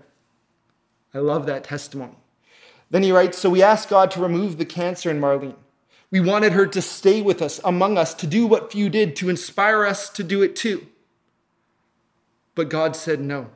I 1.14 1.20
love 1.20 1.46
that 1.46 1.66
testimony. 1.66 2.16
Then 2.90 3.04
he 3.04 3.12
writes 3.12 3.38
So 3.38 3.50
we 3.50 3.62
asked 3.62 3.90
God 3.90 4.12
to 4.12 4.22
remove 4.22 4.58
the 4.58 4.66
cancer 4.66 5.12
in 5.12 5.20
Marlene. 5.20 5.58
We 6.10 6.20
wanted 6.20 6.54
her 6.54 6.68
to 6.68 6.82
stay 6.82 7.22
with 7.22 7.42
us, 7.42 7.60
among 7.66 7.98
us, 7.98 8.14
to 8.16 8.28
do 8.28 8.48
what 8.48 8.72
few 8.72 8.90
did, 8.90 9.16
to 9.18 9.30
inspire 9.30 9.86
us 9.86 10.10
to 10.12 10.24
do 10.24 10.42
it 10.42 10.56
too. 10.56 10.88
But 12.56 12.70
God 12.70 12.96
said 12.96 13.20
no. 13.20 13.50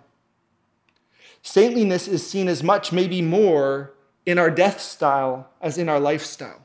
Saintliness 1.44 2.08
is 2.08 2.28
seen 2.28 2.48
as 2.48 2.64
much, 2.64 2.92
maybe 2.92 3.22
more, 3.22 3.94
in 4.28 4.38
our 4.38 4.52
death 4.52 4.82
style 4.82 5.50
as 5.62 5.78
in 5.78 5.88
our 5.88 6.02
lifestyle. 6.02 6.62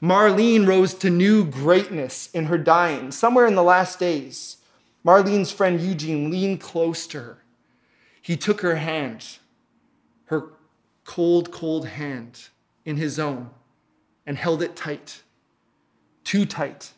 Marlene 0.00 0.66
rose 0.66 0.94
to 0.94 1.10
new 1.10 1.44
greatness 1.44 2.30
in 2.32 2.46
her 2.46 2.56
dying. 2.56 3.10
Somewhere 3.10 3.46
in 3.46 3.56
the 3.56 3.62
last 3.62 3.98
days, 3.98 4.58
Marlene's 5.04 5.50
friend 5.50 5.80
Eugene 5.80 6.30
leaned 6.30 6.60
close 6.60 7.08
to 7.08 7.20
her. 7.20 7.38
He 8.22 8.36
took 8.36 8.60
her 8.60 8.76
hand, 8.76 9.38
her 10.26 10.50
cold, 11.04 11.50
cold 11.50 11.88
hand, 11.88 12.48
in 12.84 12.96
his 12.96 13.18
own 13.18 13.50
and 14.24 14.38
held 14.38 14.62
it 14.62 14.76
tight, 14.76 15.22
too 16.22 16.46
tight. 16.46 16.92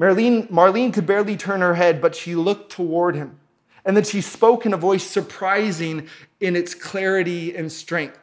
Marlene, 0.00 0.50
Marlene 0.50 0.92
could 0.92 1.06
barely 1.06 1.36
turn 1.36 1.60
her 1.60 1.74
head, 1.74 2.02
but 2.02 2.16
she 2.16 2.34
looked 2.34 2.72
toward 2.72 3.14
him. 3.14 3.38
And 3.84 3.96
then 3.96 4.02
she 4.02 4.20
spoke 4.20 4.66
in 4.66 4.72
a 4.72 4.76
voice 4.76 5.04
surprising 5.04 6.08
in 6.40 6.56
its 6.56 6.74
clarity 6.74 7.54
and 7.54 7.70
strength. 7.70 8.18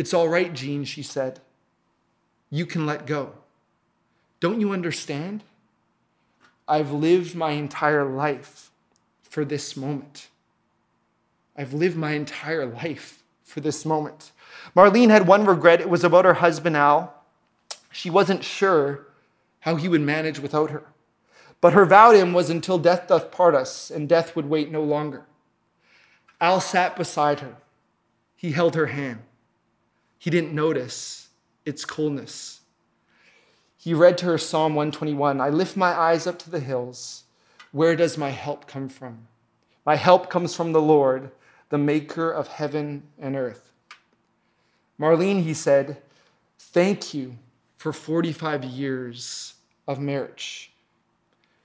It's 0.00 0.14
all 0.14 0.30
right, 0.30 0.54
Gene, 0.54 0.84
she 0.84 1.02
said. 1.02 1.40
You 2.48 2.64
can 2.64 2.86
let 2.86 3.04
go. 3.04 3.34
Don't 4.40 4.58
you 4.58 4.72
understand? 4.72 5.44
I've 6.66 6.90
lived 6.90 7.34
my 7.34 7.50
entire 7.50 8.06
life 8.06 8.70
for 9.22 9.44
this 9.44 9.76
moment. 9.76 10.28
I've 11.54 11.74
lived 11.74 11.98
my 11.98 12.12
entire 12.12 12.64
life 12.64 13.22
for 13.44 13.60
this 13.60 13.84
moment. 13.84 14.32
Marlene 14.74 15.10
had 15.10 15.26
one 15.26 15.44
regret. 15.44 15.82
It 15.82 15.90
was 15.90 16.02
about 16.02 16.24
her 16.24 16.32
husband, 16.32 16.78
Al. 16.78 17.22
She 17.92 18.08
wasn't 18.08 18.42
sure 18.42 19.06
how 19.60 19.76
he 19.76 19.86
would 19.86 20.00
manage 20.00 20.38
without 20.38 20.70
her. 20.70 20.84
But 21.60 21.74
her 21.74 21.84
vow 21.84 22.12
to 22.12 22.18
him 22.18 22.32
was 22.32 22.48
until 22.48 22.78
death 22.78 23.06
doth 23.08 23.30
part 23.30 23.54
us, 23.54 23.90
and 23.90 24.08
death 24.08 24.34
would 24.34 24.48
wait 24.48 24.72
no 24.72 24.82
longer. 24.82 25.26
Al 26.40 26.58
sat 26.58 26.96
beside 26.96 27.40
her. 27.40 27.56
He 28.34 28.52
held 28.52 28.74
her 28.76 28.86
hand. 28.86 29.24
He 30.20 30.28
didn't 30.28 30.52
notice 30.52 31.30
its 31.64 31.86
coldness. 31.86 32.60
He 33.78 33.94
read 33.94 34.18
to 34.18 34.26
her 34.26 34.36
Psalm 34.36 34.74
121 34.74 35.40
I 35.40 35.48
lift 35.48 35.78
my 35.78 35.98
eyes 35.98 36.26
up 36.26 36.38
to 36.40 36.50
the 36.50 36.60
hills. 36.60 37.24
Where 37.72 37.96
does 37.96 38.18
my 38.18 38.28
help 38.28 38.66
come 38.66 38.90
from? 38.90 39.26
My 39.86 39.96
help 39.96 40.28
comes 40.28 40.54
from 40.54 40.72
the 40.72 40.82
Lord, 40.82 41.30
the 41.70 41.78
maker 41.78 42.30
of 42.30 42.48
heaven 42.48 43.04
and 43.18 43.34
earth. 43.34 43.72
Marlene, 45.00 45.42
he 45.42 45.54
said, 45.54 46.02
thank 46.58 47.14
you 47.14 47.36
for 47.78 47.90
45 47.90 48.62
years 48.64 49.54
of 49.88 49.98
marriage. 49.98 50.70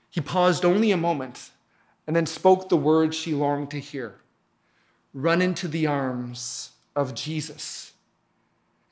He 0.08 0.22
paused 0.22 0.64
only 0.64 0.92
a 0.92 0.96
moment 0.96 1.50
and 2.06 2.16
then 2.16 2.24
spoke 2.24 2.70
the 2.70 2.76
words 2.78 3.14
she 3.14 3.34
longed 3.34 3.70
to 3.72 3.80
hear 3.80 4.14
Run 5.12 5.42
into 5.42 5.68
the 5.68 5.86
arms 5.86 6.70
of 6.94 7.14
Jesus. 7.14 7.92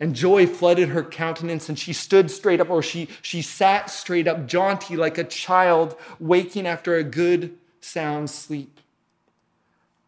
And 0.00 0.14
joy 0.14 0.46
flooded 0.46 0.88
her 0.88 1.04
countenance, 1.04 1.68
and 1.68 1.78
she 1.78 1.92
stood 1.92 2.30
straight 2.30 2.60
up, 2.60 2.68
or 2.68 2.82
she, 2.82 3.08
she 3.22 3.42
sat 3.42 3.90
straight 3.90 4.26
up, 4.26 4.46
jaunty 4.46 4.96
like 4.96 5.18
a 5.18 5.24
child 5.24 5.96
waking 6.18 6.66
after 6.66 6.96
a 6.96 7.04
good, 7.04 7.56
sound 7.80 8.30
sleep. 8.30 8.80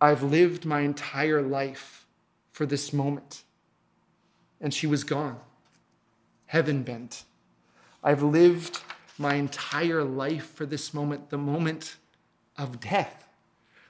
I've 0.01 0.22
lived 0.22 0.64
my 0.64 0.81
entire 0.81 1.40
life 1.40 2.07
for 2.53 2.66
this 2.66 2.92
moment. 2.92 3.42
And 4.61 4.72
she 4.72 4.87
was 4.87 5.05
gone, 5.05 5.38
heaven 6.46 6.83
bent. 6.83 7.25
I've 8.03 8.22
lived 8.22 8.81
my 9.18 9.35
entire 9.35 10.03
life 10.03 10.51
for 10.55 10.66
this 10.66 10.92
moment, 10.92 11.31
the 11.31 11.38
moment 11.38 11.96
of 12.57 12.81
death. 12.81 13.26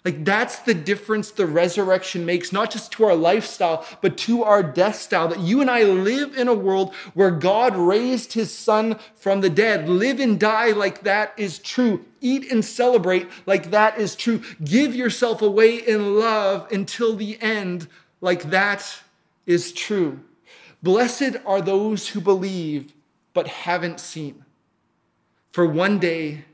Like 0.06 0.24
that's 0.24 0.60
the 0.60 0.72
difference 0.72 1.32
the 1.32 1.46
resurrection 1.48 2.24
makes, 2.24 2.52
not 2.52 2.70
just 2.70 2.92
to 2.92 3.06
our 3.06 3.16
lifestyle, 3.16 3.84
but 4.00 4.16
to 4.18 4.44
our 4.44 4.62
death 4.62 4.94
style. 4.94 5.26
That 5.26 5.40
you 5.40 5.60
and 5.60 5.68
I 5.68 5.82
live 5.82 6.38
in 6.38 6.46
a 6.46 6.54
world 6.54 6.94
where 7.14 7.32
God 7.32 7.76
raised 7.76 8.34
his 8.34 8.56
son 8.56 9.00
from 9.16 9.40
the 9.40 9.50
dead. 9.50 9.88
Live 9.88 10.20
and 10.20 10.38
die 10.38 10.70
like 10.70 11.00
that 11.00 11.34
is 11.36 11.58
true. 11.58 12.04
Eat 12.20 12.52
and 12.52 12.64
celebrate 12.64 13.26
like 13.46 13.72
that 13.72 13.98
is 13.98 14.14
true. 14.14 14.42
Give 14.62 14.94
yourself 14.94 15.42
away 15.42 15.78
in 15.78 16.20
love 16.20 16.70
until 16.70 17.16
the 17.16 17.36
end 17.42 17.88
like 18.20 18.50
that 18.50 19.00
is 19.44 19.72
true. 19.72 20.20
Blessed 20.84 21.34
are 21.44 21.60
those 21.60 22.10
who 22.10 22.20
believe 22.20 22.92
but 23.34 23.48
haven't 23.48 23.98
seen. 23.98 24.44
For 25.50 25.66
one 25.66 25.98
day 25.98 26.44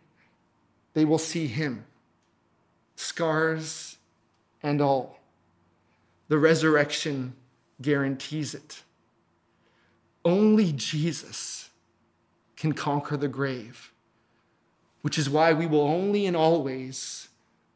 they 0.94 1.04
will 1.04 1.18
see 1.18 1.48
him, 1.48 1.84
scars 2.96 3.96
and 4.62 4.80
all. 4.80 5.18
The 6.28 6.38
resurrection 6.38 7.34
guarantees 7.80 8.54
it. 8.54 8.82
Only 10.24 10.72
Jesus 10.72 11.70
can 12.56 12.72
conquer 12.72 13.16
the 13.16 13.28
grave, 13.28 13.92
which 15.02 15.18
is 15.18 15.28
why 15.28 15.52
we 15.52 15.66
will 15.66 15.80
only 15.80 16.26
and 16.26 16.36
always 16.36 17.28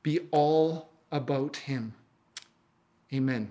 be 0.02 0.20
all 0.30 0.90
about 1.10 1.56
him. 1.56 1.94
Amen. 3.12 3.50